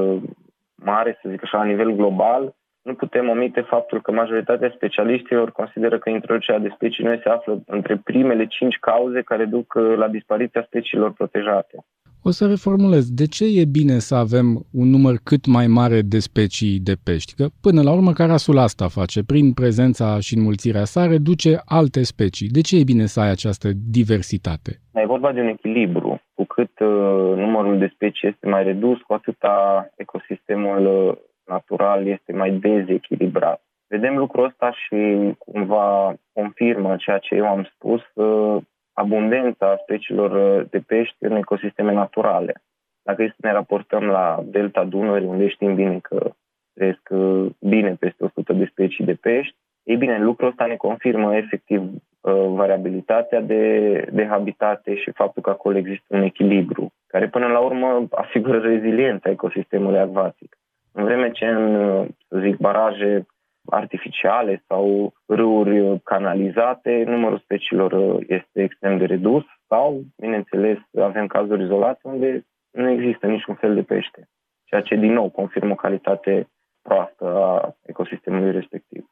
mare, 0.75 1.18
să 1.23 1.28
zic 1.28 1.42
așa, 1.42 1.59
la 1.59 1.64
nivel 1.64 1.90
global, 1.90 2.54
nu 2.82 2.94
putem 2.94 3.28
omite 3.28 3.61
faptul 3.61 4.00
că 4.00 4.12
majoritatea 4.12 4.73
specialiștilor 4.75 5.52
consideră 5.52 5.99
că 5.99 6.11
introducerea 6.11 6.61
de 6.61 6.73
specii 6.75 7.04
noi 7.04 7.20
se 7.23 7.28
află 7.28 7.62
între 7.66 7.97
primele 7.97 8.47
cinci 8.47 8.76
cauze 8.78 9.23
care 9.23 9.44
duc 9.44 9.75
uh, 9.75 9.97
la 9.97 10.09
dispariția 10.09 10.62
speciilor 10.66 11.12
protejate. 11.12 11.85
O 12.23 12.31
să 12.31 12.47
reformulez. 12.47 13.11
De 13.11 13.27
ce 13.27 13.45
e 13.61 13.65
bine 13.65 13.99
să 13.99 14.15
avem 14.15 14.47
un 14.73 14.89
număr 14.89 15.15
cât 15.25 15.47
mai 15.47 15.67
mare 15.67 16.00
de 16.03 16.19
specii 16.19 16.81
de 16.89 16.95
pești? 17.05 17.35
Că 17.35 17.47
până 17.61 17.83
la 17.83 17.93
urmă 17.93 18.12
carasul 18.12 18.59
asta 18.59 18.87
face. 18.89 19.25
Prin 19.25 19.53
prezența 19.53 20.19
și 20.21 20.37
înmulțirea 20.37 20.85
sa 20.85 21.07
reduce 21.07 21.61
alte 21.65 22.03
specii. 22.03 22.49
De 22.49 22.61
ce 22.61 22.79
e 22.79 22.91
bine 22.93 23.07
să 23.07 23.21
ai 23.21 23.31
această 23.31 23.69
diversitate? 23.99 24.71
E 24.95 25.07
vorba 25.07 25.33
de 25.33 25.41
un 25.41 25.47
echilibru. 25.47 26.21
Cu 26.35 26.45
cât 26.45 26.75
uh, 26.81 27.33
numărul 27.37 27.79
de 27.79 27.91
specii 27.95 28.29
este 28.29 28.49
mai 28.49 28.62
redus, 28.62 28.99
cu 29.00 29.12
atâta 29.12 29.89
ecosistemul 29.97 30.83
uh, 30.87 31.17
natural 31.47 32.07
este 32.07 32.33
mai 32.33 32.50
dezechilibrat. 32.50 33.62
Vedem 33.89 34.17
lucrul 34.17 34.45
ăsta 34.45 34.73
și 34.73 34.99
cumva 35.39 36.15
confirmă 36.33 36.97
ceea 36.99 37.19
ce 37.19 37.35
eu 37.35 37.47
am 37.47 37.69
spus, 37.75 38.03
abundența 39.00 39.78
speciilor 39.83 40.62
de 40.71 40.78
pești 40.87 41.16
în 41.19 41.37
ecosisteme 41.37 41.92
naturale. 41.92 42.52
Dacă 43.02 43.23
este 43.23 43.37
să 43.40 43.47
ne 43.47 43.52
raportăm 43.52 44.04
la 44.04 44.42
delta 44.45 44.85
Dunării, 44.85 45.26
unde 45.26 45.49
știm 45.49 45.75
bine 45.75 45.99
că 45.99 46.30
trăiesc 46.75 47.09
bine 47.59 47.95
peste 47.95 48.25
100 48.25 48.52
de 48.52 48.64
specii 48.64 49.04
de 49.04 49.14
pești, 49.14 49.57
ei 49.83 49.97
bine, 49.97 50.19
lucrul 50.19 50.49
ăsta 50.49 50.66
ne 50.66 50.76
confirmă 50.76 51.37
efectiv 51.37 51.80
uh, 51.83 52.47
variabilitatea 52.49 53.40
de, 53.40 53.64
de 54.12 54.26
habitate 54.26 54.95
și 54.95 55.11
faptul 55.11 55.42
că 55.42 55.50
acolo 55.50 55.76
există 55.76 56.16
un 56.16 56.23
echilibru, 56.23 56.92
care 57.07 57.28
până 57.28 57.47
la 57.47 57.59
urmă 57.59 58.07
asigură 58.11 58.59
reziliența 58.59 59.30
ecosistemului 59.30 59.99
acvatic. 59.99 60.59
În 60.92 61.04
vreme 61.04 61.30
ce 61.30 61.47
în, 61.47 62.07
să 62.28 62.38
zic, 62.38 62.57
baraje 62.57 63.26
artificiale 63.71 64.65
sau 64.67 65.12
râuri 65.27 66.00
canalizate, 66.03 67.05
numărul 67.07 67.39
speciilor 67.39 68.19
este 68.27 68.62
extrem 68.62 68.99
de 68.99 69.05
redus 69.05 69.45
sau, 69.69 70.03
bineînțeles, 70.17 70.79
avem 71.00 71.27
cazuri 71.27 71.62
izolate 71.62 72.00
unde 72.03 72.47
nu 72.71 72.91
există 72.91 73.27
niciun 73.27 73.55
fel 73.55 73.75
de 73.75 73.83
pește, 73.83 74.29
ceea 74.65 74.81
ce, 74.81 74.95
din 74.95 75.12
nou, 75.12 75.29
confirmă 75.29 75.73
o 75.73 75.75
calitate 75.75 76.49
proastă 76.83 77.25
a 77.25 77.77
ecosistemului 77.83 78.53
respectiv. 78.53 79.10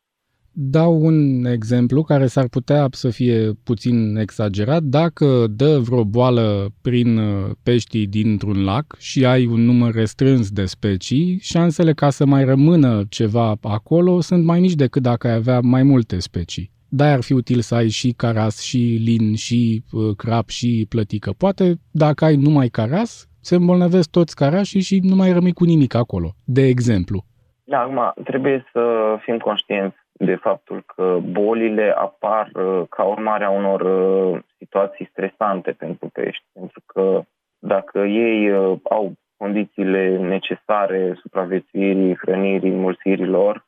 Dau 0.60 1.00
un 1.00 1.44
exemplu 1.44 2.02
care 2.02 2.26
s-ar 2.26 2.48
putea 2.48 2.86
să 2.90 3.08
fie 3.10 3.52
puțin 3.64 4.16
exagerat. 4.16 4.82
Dacă 4.82 5.46
dă 5.50 5.78
vreo 5.78 6.04
boală 6.04 6.68
prin 6.82 7.18
uh, 7.18 7.50
peștii 7.62 8.06
dintr-un 8.06 8.64
lac 8.64 8.84
și 8.98 9.24
ai 9.26 9.46
un 9.46 9.60
număr 9.60 9.94
restrâns 9.94 10.50
de 10.50 10.64
specii, 10.64 11.38
șansele 11.40 11.92
ca 11.92 12.10
să 12.10 12.26
mai 12.26 12.44
rămână 12.44 13.02
ceva 13.08 13.54
acolo 13.62 14.20
sunt 14.20 14.44
mai 14.44 14.60
mici 14.60 14.74
decât 14.74 15.02
dacă 15.02 15.26
ai 15.26 15.34
avea 15.34 15.60
mai 15.60 15.82
multe 15.82 16.18
specii. 16.18 16.70
Da, 16.88 17.12
ar 17.12 17.22
fi 17.22 17.32
util 17.32 17.60
să 17.60 17.74
ai 17.74 17.88
și 17.88 18.14
caras, 18.16 18.62
și 18.62 18.98
lin, 19.04 19.34
și 19.34 19.84
uh, 19.92 20.16
crap, 20.16 20.48
și 20.48 20.86
plătică. 20.88 21.30
Poate, 21.38 21.74
dacă 21.90 22.24
ai 22.24 22.36
numai 22.36 22.68
caras, 22.68 23.28
se 23.40 23.54
îmbolnăvesc 23.54 24.10
toți 24.10 24.36
carașii 24.36 24.80
și 24.80 25.00
nu 25.02 25.14
mai 25.14 25.32
rămâi 25.32 25.52
cu 25.52 25.64
nimic 25.64 25.94
acolo, 25.94 26.30
de 26.44 26.62
exemplu. 26.66 27.24
Da, 27.64 27.78
acum 27.78 28.12
trebuie 28.24 28.64
să 28.72 28.82
fim 29.24 29.36
conștienți 29.36 29.96
de 30.18 30.34
faptul 30.34 30.82
că 30.94 31.18
bolile 31.30 31.94
apar 31.96 32.50
uh, 32.54 32.82
ca 32.88 33.04
urmare 33.04 33.44
a 33.44 33.50
unor 33.50 33.80
uh, 33.80 34.40
situații 34.56 35.08
stresante 35.10 35.70
pentru 35.72 36.08
pești, 36.12 36.44
pentru 36.52 36.82
că 36.86 37.22
dacă 37.58 37.98
ei 37.98 38.50
uh, 38.50 38.78
au 38.82 39.12
condițiile 39.36 40.16
necesare 40.16 41.18
supraviețuirii, 41.20 42.16
hrănirii, 42.16 42.70
înmulțirilor, 42.70 43.66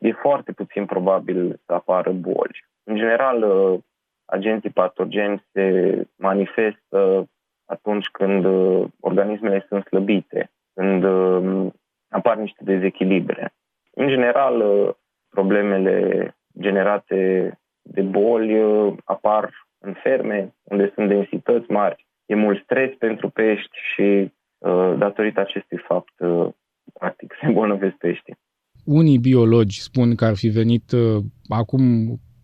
e 0.00 0.12
foarte 0.12 0.52
puțin 0.52 0.86
probabil 0.86 1.60
să 1.66 1.72
apară 1.72 2.10
boli. 2.10 2.64
În 2.84 2.96
general, 2.96 3.44
agenții 4.24 4.70
patogeni 4.70 5.44
se 5.52 5.94
manifestă 6.16 7.28
atunci 7.64 8.06
când 8.06 8.44
organismele 9.00 9.64
sunt 9.68 9.84
slăbite, 9.84 10.50
când 10.74 11.04
apar 12.08 12.36
niște 12.36 12.60
dezechilibre. 12.64 13.54
În 13.90 14.08
general, 14.08 14.62
problemele 15.30 16.36
generate 16.60 17.52
de 17.82 18.02
boli 18.02 18.62
uh, 18.62 18.94
apar 19.04 19.66
în 19.78 19.94
ferme, 20.02 20.54
unde 20.62 20.92
sunt 20.94 21.08
densități 21.08 21.70
mari. 21.70 22.06
E 22.26 22.34
mult 22.34 22.62
stres 22.62 22.90
pentru 22.98 23.28
pești 23.28 23.76
și 23.94 24.32
uh, 24.58 24.94
datorită 24.98 25.40
acestui 25.40 25.78
fapt, 25.88 26.12
uh, 26.18 26.48
practic, 26.92 27.34
se 27.40 27.46
îmbolnăvesc 27.46 27.94
peștii. 27.94 28.38
Unii 28.84 29.18
biologi 29.18 29.82
spun 29.82 30.14
că 30.14 30.24
ar 30.24 30.36
fi 30.36 30.48
venit 30.48 30.92
acum 31.48 31.82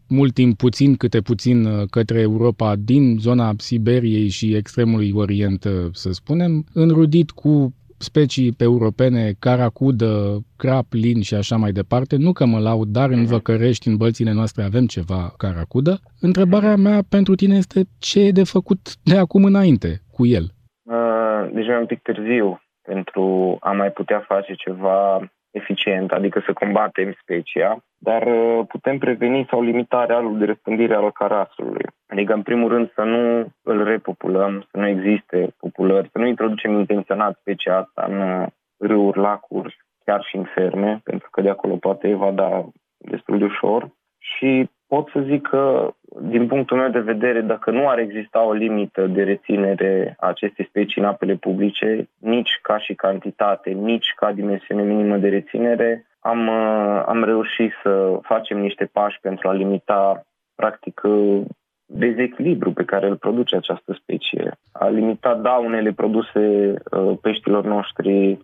mult 0.09 0.35
timp, 0.35 0.57
puțin 0.57 0.97
câte 0.97 1.21
puțin, 1.21 1.87
către 1.91 2.21
Europa 2.21 2.77
din 2.77 3.17
zona 3.19 3.53
Siberiei 3.57 4.29
și 4.29 4.55
extremului 4.55 5.13
Orient, 5.15 5.63
să 5.93 6.11
spunem, 6.11 6.65
înrudit 6.73 7.31
cu 7.31 7.75
specii 7.99 8.53
pe 8.53 8.65
europene, 8.65 9.33
caracudă, 9.39 10.39
crap, 10.57 10.87
lin 10.91 11.23
și 11.23 11.35
așa 11.35 11.57
mai 11.57 11.73
departe. 11.73 12.17
Nu 12.17 12.33
că 12.33 12.45
mă 12.47 12.59
laud, 12.59 12.89
dar 12.89 13.11
în 13.11 13.21
mhm. 13.21 13.31
Văcărești, 13.31 13.89
în 13.89 13.97
bălțile 13.97 14.33
noastre, 14.33 14.63
avem 14.63 14.87
ceva 14.87 15.35
caracudă. 15.37 16.01
Întrebarea 16.21 16.77
mea 16.77 17.01
pentru 17.09 17.35
tine 17.35 17.57
este 17.57 17.81
ce 17.99 18.21
e 18.21 18.31
de 18.31 18.45
făcut 18.45 18.81
de 19.03 19.17
acum 19.17 19.45
înainte 19.45 20.01
cu 20.13 20.27
el? 20.27 20.45
Uh, 20.83 21.51
deja 21.53 21.73
e 21.73 21.79
un 21.79 21.87
pic 21.87 22.03
târziu 22.03 22.61
pentru 22.83 23.57
a 23.61 23.73
mai 23.73 23.91
putea 23.91 24.25
face 24.29 24.55
ceva 24.55 25.31
eficient, 25.57 26.13
adică 26.13 26.43
să 26.47 26.53
combatem 26.53 27.17
specia, 27.23 27.77
dar 27.99 28.23
uh, 28.27 28.67
putem 28.69 28.99
preveni 28.99 29.47
sau 29.51 29.63
limita 29.63 30.05
realul 30.05 30.39
de 30.39 30.45
răspândire 30.45 30.95
al 30.95 31.13
carasului. 31.13 31.87
Adică, 32.07 32.33
în 32.33 32.43
primul 32.43 32.69
rând, 32.69 32.93
să 32.95 33.03
nu 33.03 33.53
îl 33.63 33.85
repopulăm, 33.85 34.67
să 34.71 34.77
nu 34.79 34.87
existe 34.87 35.55
populări, 35.59 36.09
să 36.13 36.19
nu 36.19 36.27
introducem 36.27 36.79
intenționat 36.79 37.39
specia 37.41 37.77
asta 37.77 38.05
în 38.09 38.21
uh, 38.21 38.47
râuri, 38.79 39.19
lacuri, 39.19 39.77
chiar 40.05 40.25
și 40.29 40.37
în 40.37 40.47
ferme, 40.55 41.01
pentru 41.05 41.29
că 41.31 41.41
de 41.41 41.51
acolo 41.51 41.77
poate 41.77 42.09
evada 42.09 42.65
destul 42.97 43.39
de 43.39 43.45
ușor. 43.45 43.89
Și 44.19 44.71
pot 44.87 45.09
să 45.13 45.21
zic 45.21 45.49
că, 45.49 45.91
din 46.21 46.47
punctul 46.47 46.77
meu 46.77 46.89
de 46.89 46.99
vedere, 47.01 47.41
dacă 47.41 47.71
nu 47.71 47.89
ar 47.89 47.99
exista 47.99 48.43
o 48.45 48.53
limită 48.53 49.07
de 49.07 49.23
reținere 49.23 50.17
a 50.19 50.27
acestei 50.27 50.67
specii 50.69 51.03
în 51.03 51.09
apele 51.09 51.35
publice, 51.35 52.09
nici 52.19 52.59
ca 52.63 52.79
și 52.79 52.95
cantitate, 52.95 53.71
nici 53.71 54.13
ca 54.17 54.33
dimensiune 54.33 54.83
minimă 54.83 55.17
de 55.17 55.29
reținere, 55.29 56.07
am, 56.21 56.47
uh, 56.47 57.03
am 57.07 57.25
reușit 57.25 57.73
să 57.83 58.19
facem 58.23 58.59
niște 58.59 58.85
pași 58.85 59.19
pentru 59.21 59.49
a 59.49 59.53
limita, 59.53 60.27
practic, 60.55 61.01
uh, 61.05 61.43
dezechilibru 61.87 62.73
pe 62.73 62.85
care 62.85 63.07
îl 63.07 63.17
produce 63.17 63.57
această 63.57 63.93
specie, 64.01 64.59
a 64.73 64.89
limita 64.89 65.35
daunele 65.35 65.93
produse 65.93 66.75
uh, 66.91 67.19
peștilor 67.21 67.65
noștri 67.65 68.39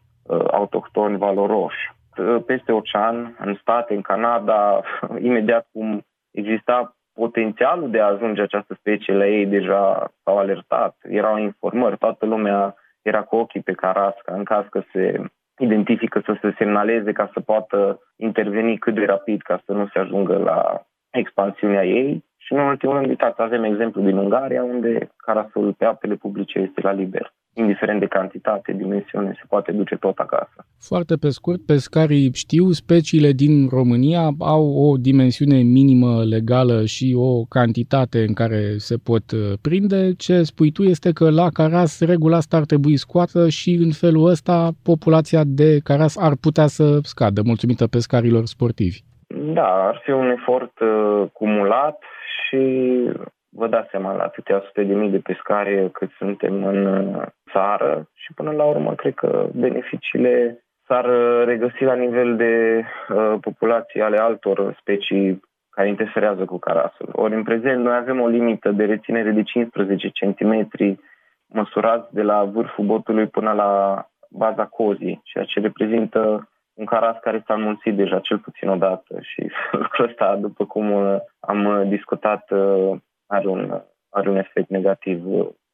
autohtoni 0.50 1.16
valoroși. 1.16 1.92
Peste 2.46 2.72
ocean, 2.72 3.36
în 3.38 3.54
state, 3.60 3.94
în 3.94 4.00
Canada, 4.00 4.80
imediat 5.28 5.68
cum 5.72 6.04
exista 6.32 6.96
potențialul 7.14 7.90
de 7.90 8.00
a 8.00 8.06
ajunge 8.06 8.42
această 8.42 8.74
specie 8.78 9.14
la 9.14 9.26
ei 9.26 9.46
deja 9.46 10.12
s-au 10.22 10.38
alertat, 10.38 10.96
erau 11.02 11.38
informări, 11.38 11.98
toată 11.98 12.26
lumea 12.26 12.74
era 13.02 13.22
cu 13.22 13.36
ochii 13.36 13.62
pe 13.62 13.72
carasca 13.72 14.34
în 14.34 14.44
caz 14.44 14.64
că 14.70 14.82
se 14.92 15.24
identifică 15.58 16.22
să 16.24 16.36
se 16.40 16.54
semnaleze 16.58 17.12
ca 17.12 17.30
să 17.32 17.40
poată 17.40 18.00
interveni 18.16 18.78
cât 18.78 18.94
de 18.94 19.04
rapid 19.04 19.42
ca 19.42 19.62
să 19.64 19.72
nu 19.72 19.86
se 19.92 19.98
ajungă 19.98 20.36
la 20.38 20.86
expansiunea 21.10 21.84
ei. 21.84 22.24
Și 22.36 22.52
în 22.52 22.58
ultimul 22.58 22.94
rând, 22.94 23.08
uitați, 23.08 23.42
avem 23.42 23.64
exemplu 23.64 24.02
din 24.02 24.16
Ungaria, 24.16 24.62
unde 24.62 25.10
carasul 25.16 25.72
pe 25.72 25.84
apele 25.84 26.14
publice 26.14 26.58
este 26.58 26.80
la 26.80 26.92
liber. 26.92 27.32
Indiferent 27.54 28.00
de 28.00 28.06
cantitate, 28.06 28.72
dimensiune, 28.72 29.32
se 29.36 29.42
poate 29.48 29.72
duce 29.72 29.96
tot 29.96 30.18
acasă. 30.18 30.66
Foarte 30.80 31.14
pe 31.16 31.28
scurt, 31.28 31.66
pescarii 31.66 32.30
știu, 32.34 32.70
speciile 32.70 33.30
din 33.30 33.68
România 33.68 34.30
au 34.38 34.64
o 34.64 34.96
dimensiune 34.96 35.56
minimă 35.62 36.24
legală 36.24 36.84
și 36.84 37.14
o 37.16 37.44
cantitate 37.44 38.18
în 38.28 38.34
care 38.34 38.76
se 38.76 38.96
pot 39.04 39.30
uh, 39.30 39.52
prinde. 39.62 40.12
Ce 40.14 40.42
spui 40.42 40.72
tu 40.72 40.82
este 40.82 41.12
că 41.12 41.30
la 41.30 41.48
caras 41.52 42.00
regula 42.00 42.36
asta 42.36 42.56
ar 42.56 42.64
trebui 42.64 42.96
scoată 42.96 43.48
și 43.48 43.70
în 43.70 43.92
felul 43.92 44.28
ăsta 44.28 44.70
populația 44.82 45.42
de 45.46 45.78
caras 45.84 46.16
ar 46.16 46.32
putea 46.40 46.66
să 46.66 46.98
scadă, 47.02 47.42
mulțumită 47.44 47.86
pescarilor 47.86 48.44
sportivi. 48.44 48.98
Da, 49.54 49.68
ar 49.88 50.00
fi 50.04 50.10
un 50.10 50.30
efort 50.30 50.80
uh, 50.80 51.22
cumulat 51.32 51.98
și 52.52 52.58
vă 53.54 53.66
dați 53.66 53.90
seama 53.90 54.12
la 54.12 54.22
atâtea 54.22 54.62
sute 54.66 54.82
de 54.82 54.94
mii 54.94 55.10
de 55.10 55.18
pescari 55.18 55.90
cât 55.90 56.10
suntem 56.18 56.64
în 56.64 56.86
uh, 56.86 57.22
țară 57.52 58.08
și 58.14 58.32
până 58.34 58.50
la 58.50 58.64
urmă 58.64 58.94
cred 58.94 59.14
că 59.14 59.48
beneficiile 59.54 60.64
s-ar 60.86 61.04
uh, 61.04 61.42
regăsi 61.44 61.82
la 61.82 61.94
nivel 61.94 62.36
de 62.36 62.84
uh, 63.08 63.34
populație 63.40 64.02
ale 64.02 64.18
altor 64.18 64.76
specii 64.80 65.40
care 65.70 65.88
interferează 65.88 66.44
cu 66.44 66.58
carasul. 66.58 67.08
Ori 67.12 67.34
în 67.34 67.42
prezent 67.42 67.82
noi 67.82 67.96
avem 67.96 68.20
o 68.20 68.26
limită 68.26 68.70
de 68.70 68.84
reținere 68.84 69.30
de 69.30 69.42
15 69.42 70.10
cm 70.10 70.68
măsurați 71.46 72.14
de 72.14 72.22
la 72.22 72.44
vârful 72.44 72.84
botului 72.84 73.26
până 73.26 73.52
la 73.52 74.04
baza 74.30 74.66
cozii, 74.66 75.20
ceea 75.24 75.44
ce 75.44 75.60
reprezintă 75.60 76.48
un 76.74 76.84
caras 76.84 77.16
care 77.20 77.42
s-a 77.46 77.54
înmulțit 77.54 77.96
deja 77.96 78.18
cel 78.18 78.38
puțin 78.38 78.68
o 78.68 78.76
dată 78.76 79.18
și 79.20 79.50
lucrul 79.82 80.08
ăsta, 80.08 80.36
după 80.36 80.64
cum 80.64 80.90
uh, 80.90 81.16
am 81.40 81.88
discutat, 81.88 82.50
are 83.32 83.48
un, 83.48 83.82
are 84.08 84.30
un 84.30 84.36
efect 84.36 84.68
negativ 84.68 85.24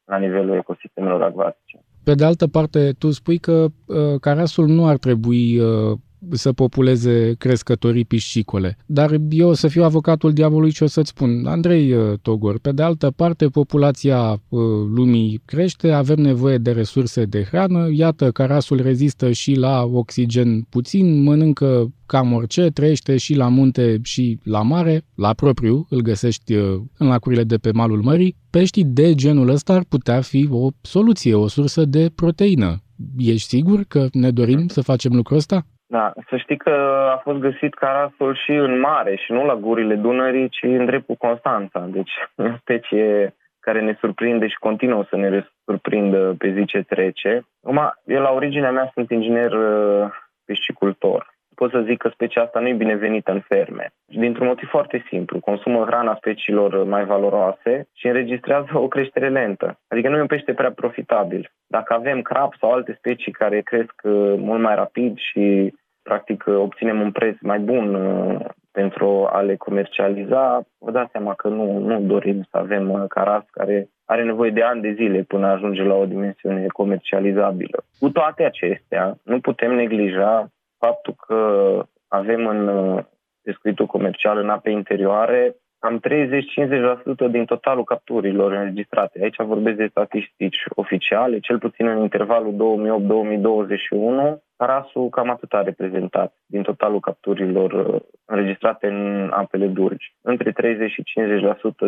la 0.04 0.18
nivelul 0.18 0.56
ecosistemelor 0.56 1.22
acvatice. 1.22 1.84
Pe 2.04 2.14
de 2.14 2.24
altă 2.24 2.46
parte, 2.46 2.92
tu 2.98 3.10
spui 3.10 3.38
că 3.38 3.52
uh, 3.86 4.20
carasul 4.20 4.66
nu 4.66 4.86
ar 4.86 4.96
trebui 4.96 5.58
uh, 5.58 5.98
să 6.30 6.52
populeze 6.52 7.34
crescătorii 7.38 8.04
piscicole. 8.04 8.76
Dar 8.86 9.16
eu 9.30 9.48
o 9.48 9.54
să 9.54 9.68
fiu 9.68 9.82
avocatul 9.82 10.32
diavolului 10.32 10.72
și 10.72 10.82
o 10.82 10.86
să-ți 10.86 11.08
spun, 11.08 11.46
Andrei 11.46 11.92
uh, 11.92 12.18
Togor, 12.22 12.58
pe 12.58 12.72
de 12.72 12.82
altă 12.82 13.10
parte, 13.16 13.46
populația 13.46 14.30
uh, 14.48 14.60
lumii 14.94 15.40
crește, 15.44 15.90
avem 15.90 16.18
nevoie 16.18 16.58
de 16.58 16.70
resurse 16.70 17.24
de 17.24 17.44
hrană, 17.44 17.88
iată, 17.92 18.30
carasul 18.30 18.82
rezistă 18.82 19.30
și 19.30 19.54
la 19.54 19.84
oxigen 19.84 20.60
puțin, 20.60 21.22
mănâncă 21.22 21.92
cam 22.06 22.32
orice, 22.32 22.66
trăiește 22.66 23.16
și 23.16 23.34
la 23.34 23.48
munte 23.48 23.98
și 24.02 24.38
la 24.42 24.62
mare, 24.62 25.04
la 25.14 25.32
propriu, 25.34 25.86
îl 25.90 26.00
găsești 26.00 26.54
uh, 26.54 26.80
în 26.98 27.06
lacurile 27.06 27.44
de 27.44 27.56
pe 27.56 27.70
malul 27.72 28.02
mării. 28.02 28.36
Peștii 28.50 28.84
de 28.84 29.14
genul 29.14 29.48
ăsta 29.48 29.72
ar 29.72 29.84
putea 29.88 30.20
fi 30.20 30.48
o 30.50 30.68
soluție, 30.80 31.34
o 31.34 31.48
sursă 31.48 31.84
de 31.84 32.10
proteină. 32.14 32.82
Ești 33.16 33.48
sigur 33.48 33.84
că 33.88 34.08
ne 34.12 34.30
dorim 34.30 34.68
să 34.68 34.80
facem 34.80 35.14
lucrul 35.14 35.36
ăsta? 35.36 35.66
Da, 35.90 36.12
să 36.28 36.36
știi 36.36 36.56
că 36.56 36.70
a 37.14 37.16
fost 37.16 37.38
găsit 37.38 37.74
carasul 37.74 38.34
și 38.34 38.50
în 38.50 38.80
mare 38.80 39.16
și 39.16 39.32
nu 39.32 39.44
la 39.44 39.54
gurile 39.54 39.94
Dunării, 39.94 40.48
ci 40.48 40.62
în 40.62 40.84
dreptul 40.84 41.14
Constanța. 41.14 41.80
Deci 41.80 42.12
o 42.36 42.56
specie 42.60 43.34
care 43.60 43.80
ne 43.80 43.96
surprinde 44.00 44.46
și 44.46 44.58
continuă 44.58 45.04
să 45.08 45.16
ne 45.16 45.46
surprindă 45.64 46.34
pe 46.38 46.52
zi 46.52 46.64
ce 46.64 46.82
trece. 46.82 47.46
Acum, 47.62 47.92
eu 48.04 48.20
la 48.20 48.30
originea 48.30 48.70
mea 48.70 48.90
sunt 48.94 49.10
inginer 49.10 49.52
uh, 49.52 50.10
piscicultor 50.44 51.37
pot 51.60 51.70
să 51.70 51.86
zic 51.88 51.98
că 51.98 52.08
specia 52.08 52.42
asta 52.42 52.60
nu 52.60 52.68
e 52.68 52.82
binevenită 52.84 53.30
în 53.32 53.40
ferme. 53.40 53.90
Dintr-un 54.04 54.46
motiv 54.46 54.68
foarte 54.68 55.04
simplu. 55.08 55.40
Consumă 55.40 55.84
hrana 55.84 56.14
speciilor 56.16 56.84
mai 56.84 57.04
valoroase 57.04 57.88
și 57.92 58.06
înregistrează 58.06 58.70
o 58.72 58.88
creștere 58.88 59.28
lentă. 59.28 59.78
Adică 59.88 60.08
nu 60.08 60.16
e 60.16 60.20
un 60.20 60.26
pește 60.26 60.52
prea 60.54 60.72
profitabil. 60.72 61.50
Dacă 61.66 61.94
avem 61.94 62.22
crab 62.22 62.52
sau 62.60 62.70
alte 62.70 62.94
specii 62.98 63.32
care 63.32 63.60
cresc 63.60 63.94
uh, 64.02 64.34
mult 64.48 64.60
mai 64.60 64.74
rapid 64.74 65.16
și 65.16 65.74
practic 66.02 66.44
uh, 66.46 66.54
obținem 66.54 67.00
un 67.00 67.12
preț 67.12 67.36
mai 67.40 67.58
bun 67.58 67.94
uh, 67.94 68.40
pentru 68.72 69.28
a 69.32 69.40
le 69.40 69.56
comercializa, 69.56 70.62
vă 70.78 70.90
dați 70.90 71.10
seama 71.10 71.34
că 71.34 71.48
nu, 71.48 71.78
nu 71.78 72.00
dorim 72.00 72.42
să 72.50 72.56
avem 72.58 73.04
caras 73.08 73.44
care 73.50 73.88
are 74.04 74.22
nevoie 74.24 74.50
de 74.50 74.62
ani 74.62 74.80
de 74.80 74.92
zile 74.92 75.22
până 75.22 75.46
ajunge 75.46 75.82
la 75.82 75.94
o 75.94 76.06
dimensiune 76.06 76.66
comercializabilă. 76.66 77.84
Cu 77.98 78.10
toate 78.10 78.44
acestea, 78.44 79.18
nu 79.22 79.40
putem 79.40 79.74
neglija 79.74 80.48
faptul 80.78 81.14
că 81.26 81.38
avem 82.08 82.46
în 82.46 82.68
uh, 82.68 83.04
pescuitul 83.42 83.86
comercial 83.86 84.38
în 84.38 84.48
ape 84.48 84.70
interioare 84.70 85.56
cam 85.78 86.00
30-50% 87.28 87.30
din 87.30 87.44
totalul 87.44 87.84
capturilor 87.84 88.52
înregistrate. 88.52 89.18
Aici 89.22 89.36
vorbesc 89.36 89.76
de 89.76 89.86
statistici 89.90 90.56
oficiale, 90.68 91.38
cel 91.38 91.58
puțin 91.58 91.86
în 91.86 92.00
intervalul 92.00 92.52
2008-2021, 94.36 94.38
Carasul 94.56 95.08
cam 95.08 95.30
atât 95.30 95.52
a 95.52 95.62
reprezentat 95.62 96.34
din 96.46 96.62
totalul 96.62 97.00
capturilor 97.00 97.72
uh, 97.72 98.00
înregistrate 98.24 98.86
în 98.86 99.30
apele 99.32 99.66
dulci. 99.66 100.14
Între 100.20 100.52
30 100.52 100.90
și 100.90 101.02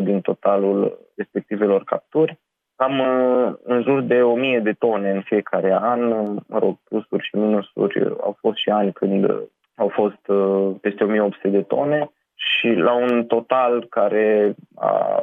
50% 0.01 0.03
din 0.03 0.21
totalul 0.21 0.99
respectivelor 1.17 1.85
capturi 1.85 2.39
cam 2.81 2.99
uh, 2.99 3.55
în 3.63 3.83
jur 3.83 4.01
de 4.01 4.23
1000 4.23 4.61
de 4.61 4.73
tone 4.73 5.11
în 5.11 5.21
fiecare 5.21 5.79
an, 5.81 6.09
mă 6.47 6.59
rog, 6.59 6.79
plusuri 6.89 7.25
și 7.25 7.37
minusuri, 7.37 8.07
au 8.21 8.37
fost 8.41 8.57
și 8.57 8.71
ani 8.71 8.93
când 8.93 9.31
au 9.75 9.89
fost 9.89 10.29
uh, 10.29 10.75
peste 10.81 11.05
1800 11.05 11.49
de 11.49 11.63
tone 11.63 12.11
și 12.35 12.69
la 12.69 12.93
un 12.93 13.25
total 13.25 13.87
care 13.87 14.55
a 14.75 15.23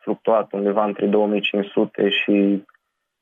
fluctuat 0.00 0.52
undeva 0.52 0.84
între 0.84 1.06
2500 1.06 2.08
și 2.08 2.64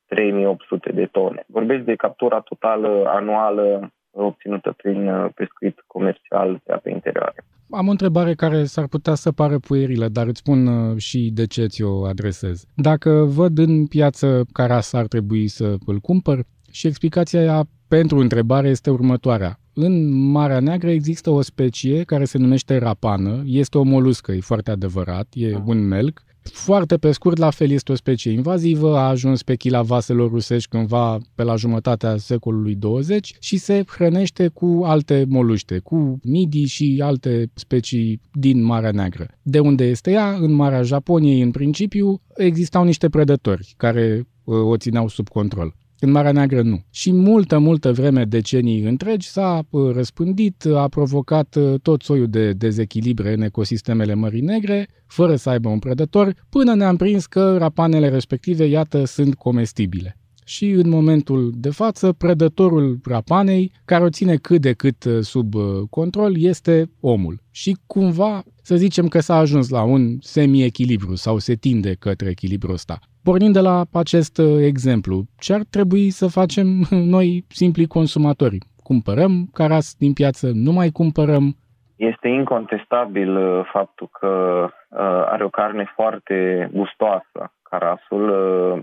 3800 0.07 0.91
de 0.91 1.05
tone. 1.05 1.43
Vorbesc 1.47 1.83
de 1.83 1.95
captura 1.95 2.39
totală 2.39 3.03
anuală 3.07 3.91
obținută 4.11 4.73
prin 4.77 5.07
uh, 5.07 5.29
pescuit 5.35 5.83
comercial 5.87 6.59
pe 6.63 6.73
ape 6.73 6.89
interioare. 6.89 7.43
Am 7.71 7.87
o 7.87 7.91
întrebare 7.91 8.35
care 8.35 8.65
s-ar 8.65 8.87
putea 8.87 9.15
să 9.15 9.31
pară 9.31 9.59
puierilă, 9.59 10.07
dar 10.07 10.27
îți 10.27 10.39
spun 10.39 10.67
uh, 10.67 10.97
și 10.97 11.29
de 11.33 11.45
ce 11.45 11.65
ți-o 11.65 12.05
adresez. 12.05 12.65
Dacă 12.75 13.25
văd 13.27 13.57
în 13.57 13.85
piață 13.85 14.45
caras 14.51 14.93
ar 14.93 15.07
trebui 15.07 15.47
să 15.47 15.75
îl 15.85 15.99
cumpăr 15.99 16.45
și 16.71 16.87
explicația 16.87 17.39
aia 17.39 17.67
pentru 17.87 18.17
întrebare 18.17 18.69
este 18.69 18.89
următoarea. 18.89 19.59
În 19.73 20.11
Marea 20.31 20.59
Neagră 20.59 20.89
există 20.89 21.29
o 21.29 21.41
specie 21.41 22.03
care 22.03 22.25
se 22.25 22.37
numește 22.37 22.77
rapană, 22.77 23.43
este 23.45 23.77
o 23.77 23.83
moluscă, 23.83 24.31
e 24.31 24.39
foarte 24.39 24.71
adevărat, 24.71 25.27
e 25.33 25.61
un 25.65 25.87
melc, 25.87 26.23
foarte 26.53 26.97
pe 26.97 27.11
scurt, 27.11 27.37
la 27.37 27.49
fel 27.49 27.71
este 27.71 27.91
o 27.91 27.95
specie 27.95 28.31
invazivă, 28.31 28.97
a 28.97 29.07
ajuns 29.07 29.43
pe 29.43 29.55
chila 29.55 29.81
vaselor 29.81 30.29
rusești 30.29 30.69
cândva 30.69 31.17
pe 31.35 31.43
la 31.43 31.55
jumătatea 31.55 32.17
secolului 32.17 32.75
20 32.75 33.35
și 33.39 33.57
se 33.57 33.83
hrănește 33.87 34.47
cu 34.47 34.81
alte 34.83 35.25
moluște, 35.27 35.79
cu 35.79 36.19
midii 36.23 36.65
și 36.65 37.01
alte 37.03 37.51
specii 37.53 38.21
din 38.33 38.63
Marea 38.63 38.91
Neagră. 38.91 39.27
De 39.41 39.59
unde 39.59 39.83
este 39.83 40.11
ea? 40.11 40.37
În 40.39 40.51
Marea 40.51 40.81
Japoniei, 40.81 41.41
în 41.41 41.51
principiu, 41.51 42.21
existau 42.35 42.83
niște 42.83 43.09
predători 43.09 43.73
care 43.77 44.27
uh, 44.43 44.55
o 44.55 44.77
țineau 44.77 45.07
sub 45.07 45.27
control. 45.27 45.75
În 46.01 46.11
Marea 46.11 46.31
Neagră 46.31 46.61
nu. 46.61 46.83
Și 46.89 47.11
multă, 47.11 47.57
multă 47.57 47.91
vreme, 47.91 48.25
decenii 48.25 48.81
întregi, 48.81 49.27
s-a 49.27 49.61
uh, 49.69 49.93
răspândit, 49.93 50.65
a 50.65 50.87
provocat 50.87 51.55
uh, 51.55 51.79
tot 51.81 52.01
soiul 52.01 52.27
de 52.27 52.51
dezechilibre 52.51 53.33
în 53.33 53.41
ecosistemele 53.41 54.13
Mării 54.13 54.41
Negre, 54.41 54.87
fără 55.07 55.35
să 55.35 55.49
aibă 55.49 55.69
un 55.69 55.79
prădător, 55.79 56.33
până 56.49 56.75
ne-am 56.75 56.95
prins 56.95 57.25
că 57.25 57.57
rapanele 57.57 58.09
respective, 58.09 58.65
iată, 58.65 59.05
sunt 59.05 59.35
comestibile. 59.35 60.18
Și 60.55 60.67
în 60.83 60.89
momentul 60.89 61.41
de 61.53 61.69
față, 61.69 62.13
predătorul 62.13 62.97
rapanei, 63.09 63.71
care 63.85 64.03
o 64.03 64.09
ține 64.09 64.35
cât 64.35 64.61
de 64.61 64.73
cât 64.73 65.03
uh, 65.03 65.19
sub 65.19 65.49
control, 65.89 66.31
este 66.35 66.75
omul. 67.01 67.35
Și 67.51 67.77
cumva, 67.87 68.43
să 68.69 68.75
zicem 68.75 69.07
că 69.07 69.19
s-a 69.19 69.35
ajuns 69.35 69.69
la 69.69 69.83
un 69.83 70.01
semi-echilibru 70.19 71.15
sau 71.15 71.37
se 71.37 71.55
tinde 71.55 71.93
către 71.99 72.29
echilibru 72.29 72.71
ăsta. 72.71 72.97
Pornind 73.23 73.53
de 73.53 73.59
la 73.59 73.81
acest 73.91 74.37
uh, 74.37 74.63
exemplu, 74.71 75.23
ce 75.39 75.53
ar 75.53 75.61
trebui 75.69 76.09
să 76.09 76.27
facem 76.27 76.67
noi, 77.15 77.45
simpli 77.47 77.85
consumatori? 77.85 78.57
Cumpărăm 78.83 79.49
caras 79.53 79.95
din 79.97 80.13
piață, 80.13 80.51
nu 80.53 80.71
mai 80.71 80.89
cumpărăm? 80.89 81.55
Este 81.95 82.27
incontestabil 82.27 83.37
uh, 83.37 83.69
faptul 83.73 84.09
că 84.19 84.27
uh, 84.63 84.99
are 85.33 85.43
o 85.43 85.49
carne 85.49 85.91
foarte 85.95 86.69
gustoasă. 86.73 87.53
Carasul, 87.61 88.23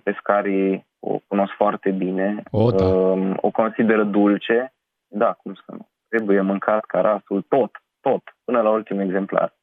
pescarii 0.04 0.85
o 1.12 1.18
cunosc 1.28 1.52
foarte 1.56 1.90
bine, 1.90 2.42
o, 2.50 2.70
da. 2.70 2.84
o 3.36 3.50
consideră 3.50 4.04
dulce. 4.04 4.74
Da, 5.08 5.38
cum 5.42 5.54
să 5.54 5.62
nu? 5.66 5.88
Trebuie 6.08 6.40
mâncat 6.40 6.84
carasul 6.84 7.44
tot, 7.48 7.70
tot, 8.00 8.22
până 8.44 8.60
la 8.60 8.70
ultimul 8.70 9.02
exemplar. 9.02 9.54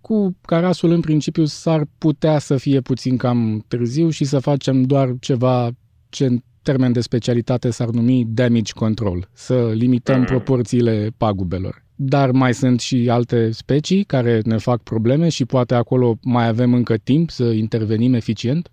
Cu 0.00 0.36
carasul, 0.46 0.90
în 0.90 1.00
principiu, 1.00 1.44
s-ar 1.44 1.80
putea 1.98 2.38
să 2.38 2.56
fie 2.56 2.80
puțin 2.80 3.16
cam 3.16 3.64
târziu 3.68 4.08
și 4.08 4.24
să 4.24 4.38
facem 4.38 4.82
doar 4.82 5.08
ceva 5.20 5.68
ce 6.10 6.24
în 6.24 6.36
termen 6.62 6.92
de 6.92 7.00
specialitate 7.00 7.70
s-ar 7.70 7.88
numi 7.88 8.24
damage 8.26 8.72
control, 8.74 9.18
să 9.32 9.70
limităm 9.74 10.18
mm. 10.18 10.24
proporțiile 10.24 11.08
pagubelor. 11.18 11.74
Dar 11.96 12.30
mai 12.30 12.52
sunt 12.52 12.80
și 12.80 13.08
alte 13.10 13.50
specii 13.50 14.04
care 14.04 14.40
ne 14.44 14.56
fac 14.56 14.82
probleme 14.82 15.28
și 15.28 15.46
poate 15.46 15.74
acolo 15.74 16.14
mai 16.22 16.48
avem 16.48 16.74
încă 16.74 16.94
timp 16.96 17.30
să 17.30 17.44
intervenim 17.44 18.14
eficient? 18.14 18.70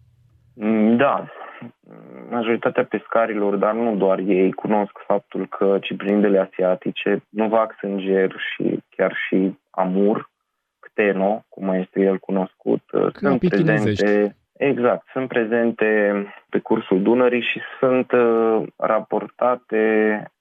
Mm, 0.54 0.98
da. 0.98 1.28
Majoritatea 2.30 2.86
pescarilor, 2.86 3.56
dar 3.56 3.74
nu 3.74 3.96
doar 3.96 4.20
ei, 4.20 4.52
cunosc 4.52 4.92
faptul 5.08 5.48
că 5.48 5.78
ciprinidele 5.82 6.40
asiatice, 6.40 7.24
novac 7.30 7.76
sânger 7.78 8.36
și 8.54 8.80
chiar 8.90 9.14
și 9.28 9.58
amur, 9.70 10.30
cteno, 10.80 11.46
cum 11.50 11.70
este 11.70 12.02
el 12.02 12.18
cunoscut, 12.18 12.82
sunt 13.14 13.40
prezente 13.40 14.34
Exact, 14.60 15.08
sunt 15.12 15.28
prezente 15.28 15.88
pe 16.50 16.60
cursul 16.60 17.02
Dunării 17.02 17.42
și 17.42 17.60
sunt 17.80 18.12
uh, 18.12 18.68
raportate 18.76 19.84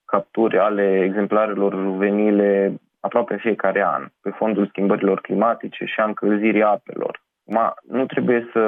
capturi 0.04 0.58
ale 0.58 1.02
exemplarelor 1.04 1.74
juvenile 1.74 2.74
aproape 3.00 3.36
fiecare 3.36 3.82
an, 3.86 4.06
pe 4.22 4.30
fondul 4.30 4.66
schimbărilor 4.66 5.20
climatice 5.20 5.84
și 5.84 6.00
a 6.00 6.04
încălzirii 6.04 6.62
apelor. 6.62 7.07
Ma, 7.50 7.74
nu 7.82 8.06
trebuie 8.06 8.48
să 8.52 8.60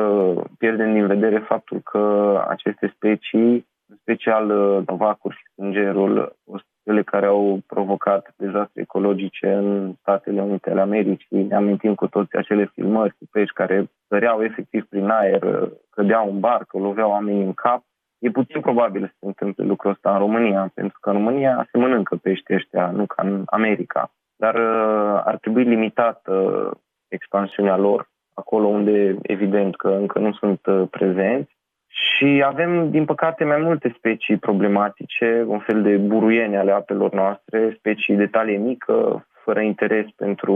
pierdem 0.59 0.93
din 0.93 1.07
vedere 1.07 1.39
faptul 1.39 1.81
că 1.81 2.35
aceste 2.49 2.93
specii, 2.95 3.69
în 3.87 3.97
special 4.01 4.51
uh, 4.51 4.87
novacul 4.87 5.33
și 5.33 5.53
sângerul, 5.55 6.37
cele 6.85 7.03
care 7.03 7.27
au 7.27 7.61
provocat 7.67 8.35
dezastre 8.37 8.81
ecologice 8.81 9.53
în 9.53 9.95
Statele 10.01 10.43
Unite 10.43 10.71
ale 10.71 10.81
Americii. 10.81 11.43
Ne 11.43 11.55
amintim 11.55 11.95
cu 11.95 12.07
toți 12.07 12.37
acele 12.37 12.71
filmări 12.75 13.17
cu 13.19 13.25
pești 13.31 13.55
care 13.55 13.91
săreau 14.09 14.43
efectiv 14.43 14.85
prin 14.89 15.09
aer, 15.09 15.69
cădeau 15.91 16.31
în 16.31 16.41
barcă, 16.41 16.79
loveau 16.79 17.11
oamenii 17.11 17.45
în 17.45 17.53
cap. 17.53 17.83
E 18.19 18.31
puțin 18.31 18.61
probabil 18.61 19.07
să 19.07 19.15
se 19.19 19.27
întâmple 19.27 19.65
lucrul 19.65 19.91
ăsta 19.91 20.13
în 20.13 20.19
România, 20.19 20.71
pentru 20.75 20.99
că 21.01 21.11
în 21.11 21.17
România 21.17 21.69
se 21.71 21.79
mănâncă 21.79 22.17
pești 22.17 22.55
ăștia, 22.55 22.91
nu 22.91 23.07
ca 23.07 23.23
în 23.23 23.43
America. 23.47 24.13
Dar 24.37 24.55
uh, 24.55 25.23
ar 25.25 25.37
trebui 25.37 25.65
limitată 25.65 26.35
expansiunea 27.09 27.77
lor 27.77 28.10
acolo 28.41 28.67
unde 28.67 29.17
evident 29.23 29.77
că 29.77 29.89
încă 29.89 30.19
nu 30.19 30.33
sunt 30.33 30.67
uh, 30.67 30.83
prezenți. 30.91 31.59
Și 32.03 32.43
avem, 32.47 32.91
din 32.91 33.05
păcate, 33.05 33.45
mai 33.45 33.61
multe 33.61 33.95
specii 33.97 34.37
problematice, 34.37 35.45
un 35.47 35.59
fel 35.59 35.83
de 35.83 35.97
buruiene 35.97 36.59
ale 36.59 36.73
apelor 36.73 37.13
noastre, 37.13 37.75
specii 37.79 38.17
de 38.17 38.27
talie 38.27 38.59
mică, 38.59 39.27
fără 39.45 39.61
interes 39.61 40.07
pentru 40.17 40.55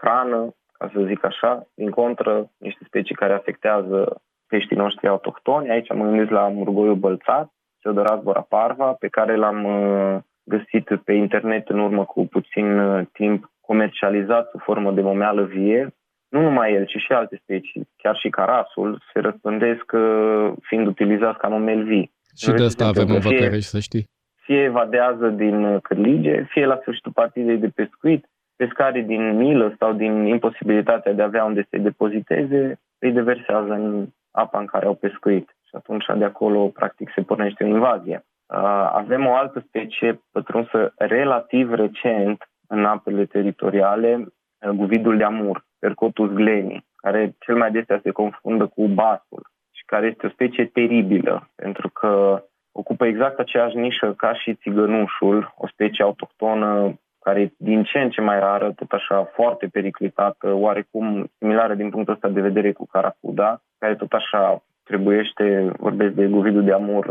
hrană, 0.00 0.54
ca 0.72 0.90
să 0.94 1.00
zic 1.06 1.24
așa, 1.24 1.66
din 1.74 1.90
contră, 1.90 2.50
niște 2.58 2.84
specii 2.86 3.14
care 3.14 3.32
afectează 3.32 4.22
peștii 4.48 4.76
noștri 4.76 5.08
autohtoni. 5.08 5.70
Aici 5.70 5.94
mă 5.94 6.04
gândesc 6.04 6.30
la 6.30 6.48
murgoiul 6.48 6.94
bălțat, 6.94 7.52
Pseudorasbora 7.78 8.40
parva, 8.48 8.92
pe 8.92 9.08
care 9.08 9.36
l-am 9.36 9.64
uh, 9.64 10.20
găsit 10.44 10.88
pe 11.04 11.12
internet 11.12 11.68
în 11.68 11.78
urmă 11.78 12.04
cu 12.04 12.26
puțin 12.26 12.78
uh, 12.78 13.06
timp 13.12 13.50
comercializat 13.60 14.50
sub 14.50 14.60
formă 14.60 14.92
de 14.92 15.00
momeală 15.00 15.42
vie, 15.42 15.94
nu 16.32 16.40
numai 16.40 16.72
el, 16.72 16.84
ci 16.86 16.96
și 16.96 17.12
alte 17.12 17.40
specii, 17.42 17.88
chiar 17.96 18.16
și 18.16 18.28
carasul, 18.28 19.02
se 19.12 19.20
răspândesc 19.20 19.92
uh, 19.92 20.52
fiind 20.62 20.86
utilizați 20.86 21.38
ca 21.38 21.48
numel 21.48 21.82
vii. 21.84 22.12
Și 22.36 22.50
de 22.50 22.64
asta 22.64 22.86
avem 22.86 23.08
în 23.08 23.18
Văcărești, 23.18 23.70
să 23.70 23.78
știi. 23.78 24.08
Fie 24.34 24.62
evadează 24.62 25.28
din 25.28 25.64
uh, 25.64 25.80
cârlige, 25.82 26.46
fie 26.48 26.66
la 26.66 26.78
sfârșitul 26.80 27.12
partidei 27.12 27.58
de 27.58 27.68
pescuit, 27.68 28.26
pescarii 28.56 29.02
din 29.02 29.36
milă 29.36 29.74
sau 29.78 29.92
din 29.92 30.24
imposibilitatea 30.24 31.12
de 31.12 31.22
a 31.22 31.24
avea 31.24 31.44
unde 31.44 31.66
să-i 31.70 31.80
depoziteze, 31.80 32.80
îi 32.98 33.12
deversează 33.12 33.72
în 33.72 34.06
apa 34.30 34.58
în 34.58 34.66
care 34.66 34.86
au 34.86 34.94
pescuit. 34.94 35.56
Și 35.68 35.74
atunci 35.74 36.04
de 36.16 36.24
acolo, 36.24 36.68
practic, 36.68 37.10
se 37.14 37.22
pornește 37.22 37.64
o 37.64 37.66
invazie. 37.66 38.24
Uh, 38.46 38.90
avem 38.92 39.26
o 39.26 39.34
altă 39.34 39.64
specie 39.66 40.22
pătrunsă 40.30 40.92
relativ 40.96 41.72
recent 41.72 42.50
în 42.68 42.84
apele 42.84 43.24
teritoriale, 43.24 44.26
guvidul 44.74 45.16
de 45.16 45.24
amur 45.24 45.70
Percotus 45.84 46.30
gleni, 46.30 46.84
care 46.96 47.34
cel 47.38 47.56
mai 47.56 47.70
desea 47.70 48.00
se 48.02 48.10
confundă 48.10 48.66
cu 48.66 48.86
basul 48.86 49.42
și 49.70 49.82
care 49.86 50.06
este 50.06 50.26
o 50.26 50.34
specie 50.36 50.64
teribilă, 50.64 51.48
pentru 51.54 51.88
că 51.88 52.42
ocupă 52.72 53.06
exact 53.06 53.38
aceeași 53.38 53.76
nișă 53.76 54.14
ca 54.16 54.34
și 54.34 54.54
țigănușul, 54.54 55.54
o 55.56 55.66
specie 55.66 56.04
autohtonă 56.04 56.94
care 57.20 57.40
e 57.40 57.52
din 57.56 57.82
ce 57.82 57.98
în 57.98 58.10
ce 58.10 58.20
mai 58.20 58.38
rară, 58.38 58.72
tot 58.72 58.90
așa 58.90 59.30
foarte 59.34 59.66
periclitată, 59.66 60.52
oarecum 60.52 61.30
similară 61.38 61.74
din 61.74 61.90
punctul 61.90 62.14
ăsta 62.14 62.28
de 62.28 62.40
vedere 62.40 62.72
cu 62.72 62.86
caracuda, 62.86 63.60
care 63.78 63.94
tot 63.94 64.12
așa 64.12 64.62
trebuiește, 64.82 65.72
vorbesc 65.78 66.12
de 66.12 66.26
guvidul 66.26 66.64
de 66.64 66.72
amur 66.72 67.04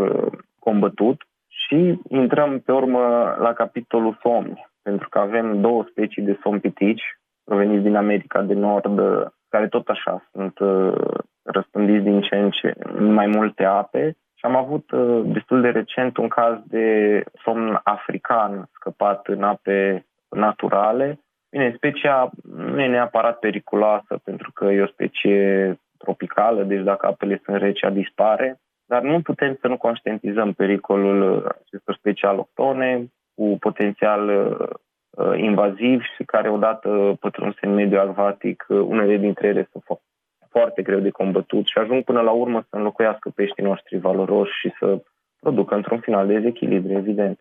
combătut. 0.60 1.22
Și 1.48 2.00
intrăm 2.10 2.60
pe 2.60 2.72
urmă 2.72 3.36
la 3.40 3.54
capitolul 3.54 4.18
somni, 4.22 4.70
pentru 4.82 5.10
că 5.10 5.20
avem 5.20 5.62
două 5.62 5.86
specii 5.90 6.24
de 6.24 6.38
somn 6.42 6.60
pitici, 6.60 7.20
proveniți 7.52 7.84
din 7.84 7.96
America 7.96 8.42
de 8.42 8.54
Nord, 8.54 9.00
care 9.50 9.68
tot 9.68 9.88
așa 9.88 10.30
sunt 10.32 10.60
uh, 10.60 10.94
răspândiți 11.44 12.04
din 12.04 12.22
ce 12.22 12.36
în 12.36 12.50
ce 12.50 12.74
mai 13.00 13.28
multe 13.28 13.64
ape. 13.64 14.18
Și 14.36 14.46
am 14.46 14.56
avut 14.56 14.92
uh, 14.92 15.22
destul 15.26 15.62
de 15.62 15.70
recent 15.70 16.18
un 16.18 16.28
caz 16.28 16.58
de 16.66 16.86
somn 17.44 17.80
african 17.84 18.70
scăpat 18.74 19.28
în 19.28 19.44
ape 19.44 20.06
naturale. 20.30 21.20
Bine, 21.50 21.74
specia 21.76 22.30
nu 22.56 22.82
e 22.82 22.88
neapărat 22.88 23.40
periculoasă 23.40 24.20
pentru 24.24 24.52
că 24.52 24.66
e 24.66 24.82
o 24.82 24.94
specie 24.96 25.80
tropicală, 25.98 26.64
deci 26.64 26.84
dacă 26.84 27.08
apele 27.08 27.42
sunt 27.44 27.58
rece, 27.58 27.90
dispare. 27.90 28.60
Dar 28.86 29.02
nu 29.02 29.22
putem 29.22 29.58
să 29.62 29.68
nu 29.68 29.78
conștientizăm 29.78 30.54
pericolul 30.54 31.56
acestor 31.64 31.96
specii 31.96 32.28
aloctone 32.28 33.12
cu 33.36 33.58
potențial 33.60 34.30
Uh, 34.30 34.68
invazivi 35.36 36.04
și 36.16 36.24
care 36.24 36.50
odată 36.50 37.18
pătrunse 37.20 37.60
în 37.62 37.74
mediul 37.74 38.00
acvatic, 38.00 38.66
uh, 38.68 38.80
unele 38.80 39.18
dintre 39.18 39.48
ele 39.48 39.70
sunt 39.72 39.84
foarte 40.50 40.82
greu 40.82 41.00
de 41.00 41.10
combătut 41.10 41.66
și 41.66 41.78
ajung 41.78 42.04
până 42.04 42.22
la 42.22 42.32
urmă 42.32 42.66
să 42.70 42.76
înlocuiască 42.76 43.30
peștii 43.36 43.64
noștri 43.64 43.98
valoroși 43.98 44.52
și 44.60 44.72
să 44.80 45.04
producă 45.40 45.76
într-un 45.76 46.00
final 46.00 46.28
dezechilibru, 46.28 46.92
evident. 46.92 47.40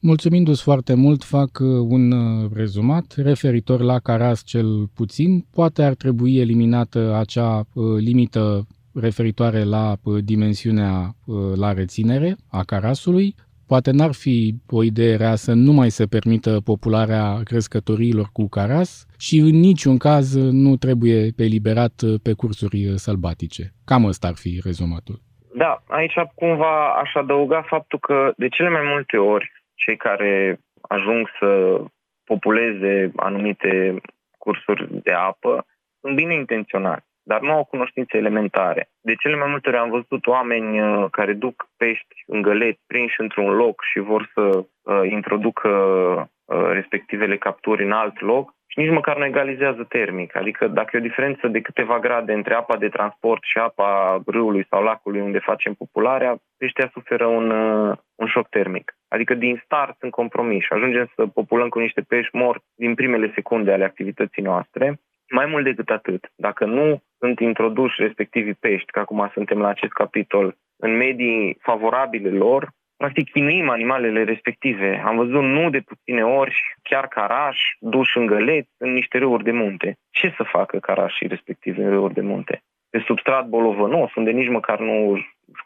Mulțumindu-ți 0.00 0.62
foarte 0.62 0.94
mult, 0.94 1.22
fac 1.22 1.58
uh, 1.60 1.66
un 1.88 2.12
rezumat 2.54 3.14
referitor 3.16 3.80
la 3.80 3.98
caras 3.98 4.42
cel 4.44 4.86
puțin. 4.94 5.44
Poate 5.54 5.82
ar 5.82 5.94
trebui 5.94 6.38
eliminată 6.38 7.14
acea 7.18 7.62
limită 7.98 8.66
referitoare 8.94 9.64
la 9.64 9.96
dimensiunea 10.24 11.14
la 11.54 11.72
reținere 11.72 12.36
a 12.50 12.62
carasului. 12.62 13.34
Poate 13.72 13.90
n-ar 13.90 14.14
fi 14.24 14.54
o 14.70 14.82
idee 14.82 15.16
rea 15.16 15.34
să 15.34 15.52
nu 15.52 15.72
mai 15.72 15.90
se 15.98 16.06
permită 16.06 16.60
popularea 16.70 17.24
crescătorilor 17.44 18.28
cu 18.32 18.48
caras 18.48 19.06
și 19.18 19.36
în 19.38 19.56
niciun 19.68 19.96
caz 19.98 20.26
nu 20.64 20.76
trebuie 20.76 21.18
eliberat 21.36 21.92
pe 22.22 22.32
cursuri 22.32 22.98
sălbatice. 23.04 23.64
Cam 23.84 24.04
ăsta 24.04 24.26
ar 24.26 24.34
fi 24.42 24.60
rezumatul. 24.64 25.16
Da, 25.54 25.82
aici 25.88 26.14
cumva 26.34 26.92
aș 27.02 27.14
adăuga 27.14 27.62
faptul 27.62 27.98
că 27.98 28.32
de 28.36 28.48
cele 28.48 28.68
mai 28.68 28.84
multe 28.84 29.16
ori 29.16 29.52
cei 29.74 29.96
care 29.96 30.60
ajung 30.80 31.28
să 31.38 31.80
populeze 32.24 33.12
anumite 33.16 34.00
cursuri 34.38 35.02
de 35.02 35.12
apă 35.12 35.66
sunt 36.00 36.14
bine 36.14 36.34
intenționați 36.34 37.11
dar 37.22 37.40
nu 37.40 37.52
au 37.52 37.64
cunoștințe 37.64 38.16
elementare. 38.16 38.88
De 39.00 39.14
cele 39.14 39.36
mai 39.36 39.50
multe 39.50 39.68
ori 39.68 39.78
am 39.78 39.90
văzut 39.90 40.26
oameni 40.26 40.80
uh, 40.80 41.06
care 41.10 41.32
duc 41.32 41.68
pești 41.76 42.22
în 42.26 42.42
găleți 42.42 42.80
prinși 42.86 43.20
într-un 43.20 43.50
loc 43.50 43.82
și 43.90 43.98
vor 43.98 44.30
să 44.34 44.40
uh, 44.40 45.00
introducă 45.10 45.68
uh, 45.68 46.70
respectivele 46.72 47.36
capturi 47.36 47.84
în 47.84 47.92
alt 47.92 48.20
loc 48.20 48.54
și 48.72 48.78
nici 48.78 48.90
măcar 48.90 49.16
nu 49.18 49.24
egalizează 49.24 49.84
termic. 49.88 50.36
Adică 50.36 50.66
dacă 50.68 50.90
e 50.92 50.98
o 50.98 51.08
diferență 51.08 51.48
de 51.48 51.60
câteva 51.60 51.98
grade 51.98 52.32
între 52.32 52.54
apa 52.54 52.76
de 52.76 52.88
transport 52.88 53.42
și 53.42 53.58
apa 53.58 54.22
râului 54.26 54.66
sau 54.70 54.82
lacului 54.82 55.20
unde 55.20 55.38
facem 55.38 55.74
popularea, 55.74 56.36
peștia 56.58 56.90
suferă 56.92 57.26
un, 57.26 57.50
uh, 57.50 57.96
un 58.14 58.26
șoc 58.26 58.48
termic. 58.48 58.96
Adică 59.08 59.34
din 59.34 59.62
start 59.64 59.96
sunt 59.98 60.10
compromiși. 60.10 60.72
Ajungem 60.72 61.10
să 61.14 61.26
populăm 61.26 61.68
cu 61.68 61.78
niște 61.78 62.00
pești 62.00 62.36
morți 62.36 62.64
din 62.74 62.94
primele 62.94 63.32
secunde 63.34 63.72
ale 63.72 63.84
activității 63.84 64.42
noastre 64.42 65.00
mai 65.32 65.46
mult 65.46 65.64
decât 65.64 65.88
atât, 65.90 66.32
dacă 66.36 66.64
nu 66.64 67.02
sunt 67.18 67.40
introduși 67.40 68.02
respectivii 68.02 68.54
pești, 68.54 68.90
că 68.90 68.98
acum 68.98 69.30
suntem 69.32 69.58
la 69.58 69.68
acest 69.68 69.92
capitol, 69.92 70.56
în 70.76 70.96
medii 70.96 71.56
favorabile 71.60 72.30
lor, 72.30 72.70
practic 72.96 73.30
chinuim 73.30 73.68
animalele 73.68 74.24
respective. 74.24 75.02
Am 75.04 75.16
văzut 75.16 75.42
nu 75.42 75.70
de 75.70 75.80
puține 75.80 76.24
ori 76.24 76.56
chiar 76.82 77.08
carași 77.08 77.76
duși 77.80 78.18
în 78.18 78.26
găleți 78.26 78.70
în 78.76 78.92
niște 78.92 79.18
râuri 79.18 79.44
de 79.44 79.50
munte. 79.52 79.96
Ce 80.10 80.34
să 80.36 80.42
facă 80.42 80.78
carașii 80.78 81.26
respective 81.26 81.82
în 81.82 81.90
râuri 81.90 82.14
de 82.14 82.20
munte? 82.20 82.62
Pe 82.92 83.02
substrat 83.06 83.46
bolovănos, 83.46 84.14
unde 84.14 84.30
nici 84.30 84.54
măcar 84.58 84.78
nu 84.78 85.18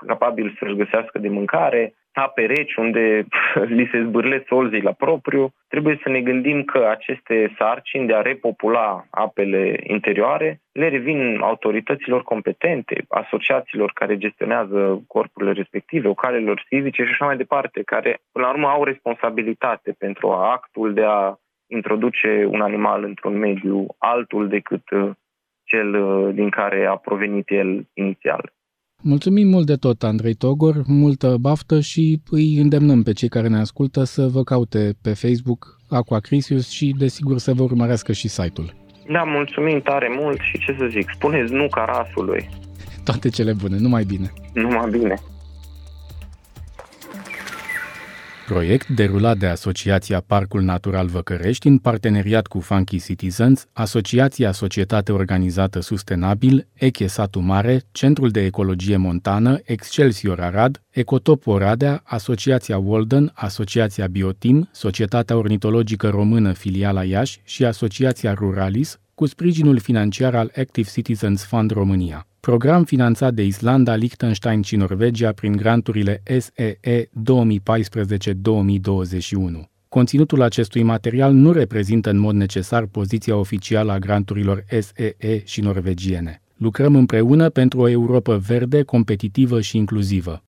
capabil 0.06 0.56
să-și 0.58 0.76
găsească 0.76 1.18
de 1.18 1.28
mâncare, 1.28 1.94
ape 2.12 2.46
reci 2.46 2.74
unde 2.74 3.26
li 3.76 3.88
se 3.92 4.02
zbârle 4.02 4.44
solzii 4.48 4.82
la 4.82 4.92
propriu, 4.92 5.52
trebuie 5.68 5.98
să 6.02 6.08
ne 6.08 6.20
gândim 6.20 6.62
că 6.62 6.86
aceste 6.90 7.54
sarcini 7.58 8.06
de 8.06 8.14
a 8.14 8.20
repopula 8.20 9.04
apele 9.10 9.80
interioare 9.82 10.60
le 10.72 10.88
revin 10.88 11.38
autorităților 11.40 12.22
competente, 12.22 13.04
asociațiilor 13.08 13.90
care 13.94 14.16
gestionează 14.16 15.04
corpurile 15.06 15.52
respective, 15.52 16.08
ocalelor 16.08 16.64
civice 16.68 17.04
și 17.04 17.10
așa 17.12 17.24
mai 17.24 17.36
departe, 17.36 17.82
care 17.82 18.20
până 18.32 18.46
la 18.46 18.52
urmă 18.52 18.68
au 18.68 18.84
responsabilitate 18.84 19.94
pentru 19.98 20.30
actul 20.30 20.94
de 20.94 21.04
a 21.04 21.34
introduce 21.66 22.46
un 22.48 22.60
animal 22.60 23.04
într-un 23.04 23.38
mediu 23.38 23.86
altul 23.98 24.48
decât 24.48 24.90
uh, 24.90 25.10
cel 25.70 25.88
uh, 25.94 26.34
din 26.34 26.50
care 26.50 26.86
a 26.86 26.96
provenit 26.96 27.50
el 27.50 27.86
inițial. 27.94 28.52
Mulțumim 29.02 29.48
mult 29.48 29.66
de 29.66 29.74
tot, 29.74 30.02
Andrei 30.02 30.34
Togor, 30.34 30.74
multă 30.86 31.36
baftă 31.40 31.80
și 31.80 32.20
îi 32.30 32.56
îndemnăm 32.56 33.02
pe 33.02 33.12
cei 33.12 33.28
care 33.28 33.48
ne 33.48 33.58
ascultă 33.58 34.04
să 34.04 34.26
vă 34.26 34.42
caute 34.42 34.92
pe 35.02 35.12
Facebook 35.14 35.76
Aqua 35.90 36.18
Crisius 36.18 36.70
și 36.70 36.94
desigur 36.98 37.38
să 37.38 37.52
vă 37.52 37.62
urmărească 37.62 38.12
și 38.12 38.28
site-ul. 38.28 38.74
Da, 39.08 39.22
mulțumim 39.22 39.80
tare 39.80 40.08
mult 40.20 40.40
și 40.40 40.58
ce 40.58 40.76
să 40.78 40.86
zic, 40.86 41.10
spuneți 41.14 41.52
nu 41.52 41.68
carasului. 41.68 42.48
Toate 43.04 43.28
cele 43.28 43.52
bune, 43.52 43.76
numai 43.78 44.04
bine. 44.04 44.32
Numai 44.54 44.90
bine. 44.90 45.14
Proiect 48.46 48.88
derulat 48.88 49.38
de 49.38 49.46
Asociația 49.46 50.20
Parcul 50.20 50.62
Natural 50.62 51.06
Văcărești 51.06 51.66
în 51.66 51.78
parteneriat 51.78 52.46
cu 52.46 52.60
Funky 52.60 53.00
Citizens, 53.00 53.66
Asociația 53.72 54.52
Societate 54.52 55.12
Organizată 55.12 55.80
Sustenabil, 55.80 56.66
Eche 56.72 57.06
Satu 57.06 57.40
Mare, 57.40 57.82
Centrul 57.92 58.30
de 58.30 58.44
Ecologie 58.44 58.96
Montană, 58.96 59.58
Excelsior 59.64 60.40
Arad, 60.40 60.82
Ecotop 60.90 61.46
Oradea, 61.46 62.00
Asociația 62.04 62.78
Walden, 62.78 63.30
Asociația 63.34 64.06
Biotim, 64.06 64.68
Societatea 64.72 65.36
Ornitologică 65.36 66.08
Română 66.08 66.52
Filiala 66.52 67.04
Iași 67.04 67.40
și 67.44 67.64
Asociația 67.64 68.32
Ruralis, 68.32 69.00
cu 69.16 69.26
sprijinul 69.26 69.78
financiar 69.78 70.34
al 70.34 70.52
Active 70.56 70.88
Citizens 70.90 71.44
Fund 71.44 71.70
România 71.70 72.26
program 72.46 72.84
finanțat 72.84 73.34
de 73.34 73.44
Islanda, 73.44 73.94
Liechtenstein 73.94 74.62
și 74.62 74.76
Norvegia 74.76 75.32
prin 75.32 75.52
granturile 75.52 76.22
SEE 76.24 77.08
2014-2021. 77.08 77.10
Conținutul 79.88 80.42
acestui 80.42 80.82
material 80.82 81.32
nu 81.32 81.52
reprezintă 81.52 82.10
în 82.10 82.18
mod 82.18 82.34
necesar 82.34 82.86
poziția 82.86 83.36
oficială 83.36 83.92
a 83.92 83.98
granturilor 83.98 84.64
SEE 84.68 85.42
și 85.44 85.60
norvegiene. 85.60 86.42
Lucrăm 86.56 86.96
împreună 86.96 87.48
pentru 87.48 87.80
o 87.80 87.88
Europa 87.88 88.36
verde, 88.36 88.82
competitivă 88.82 89.60
și 89.60 89.76
inclusivă. 89.76 90.45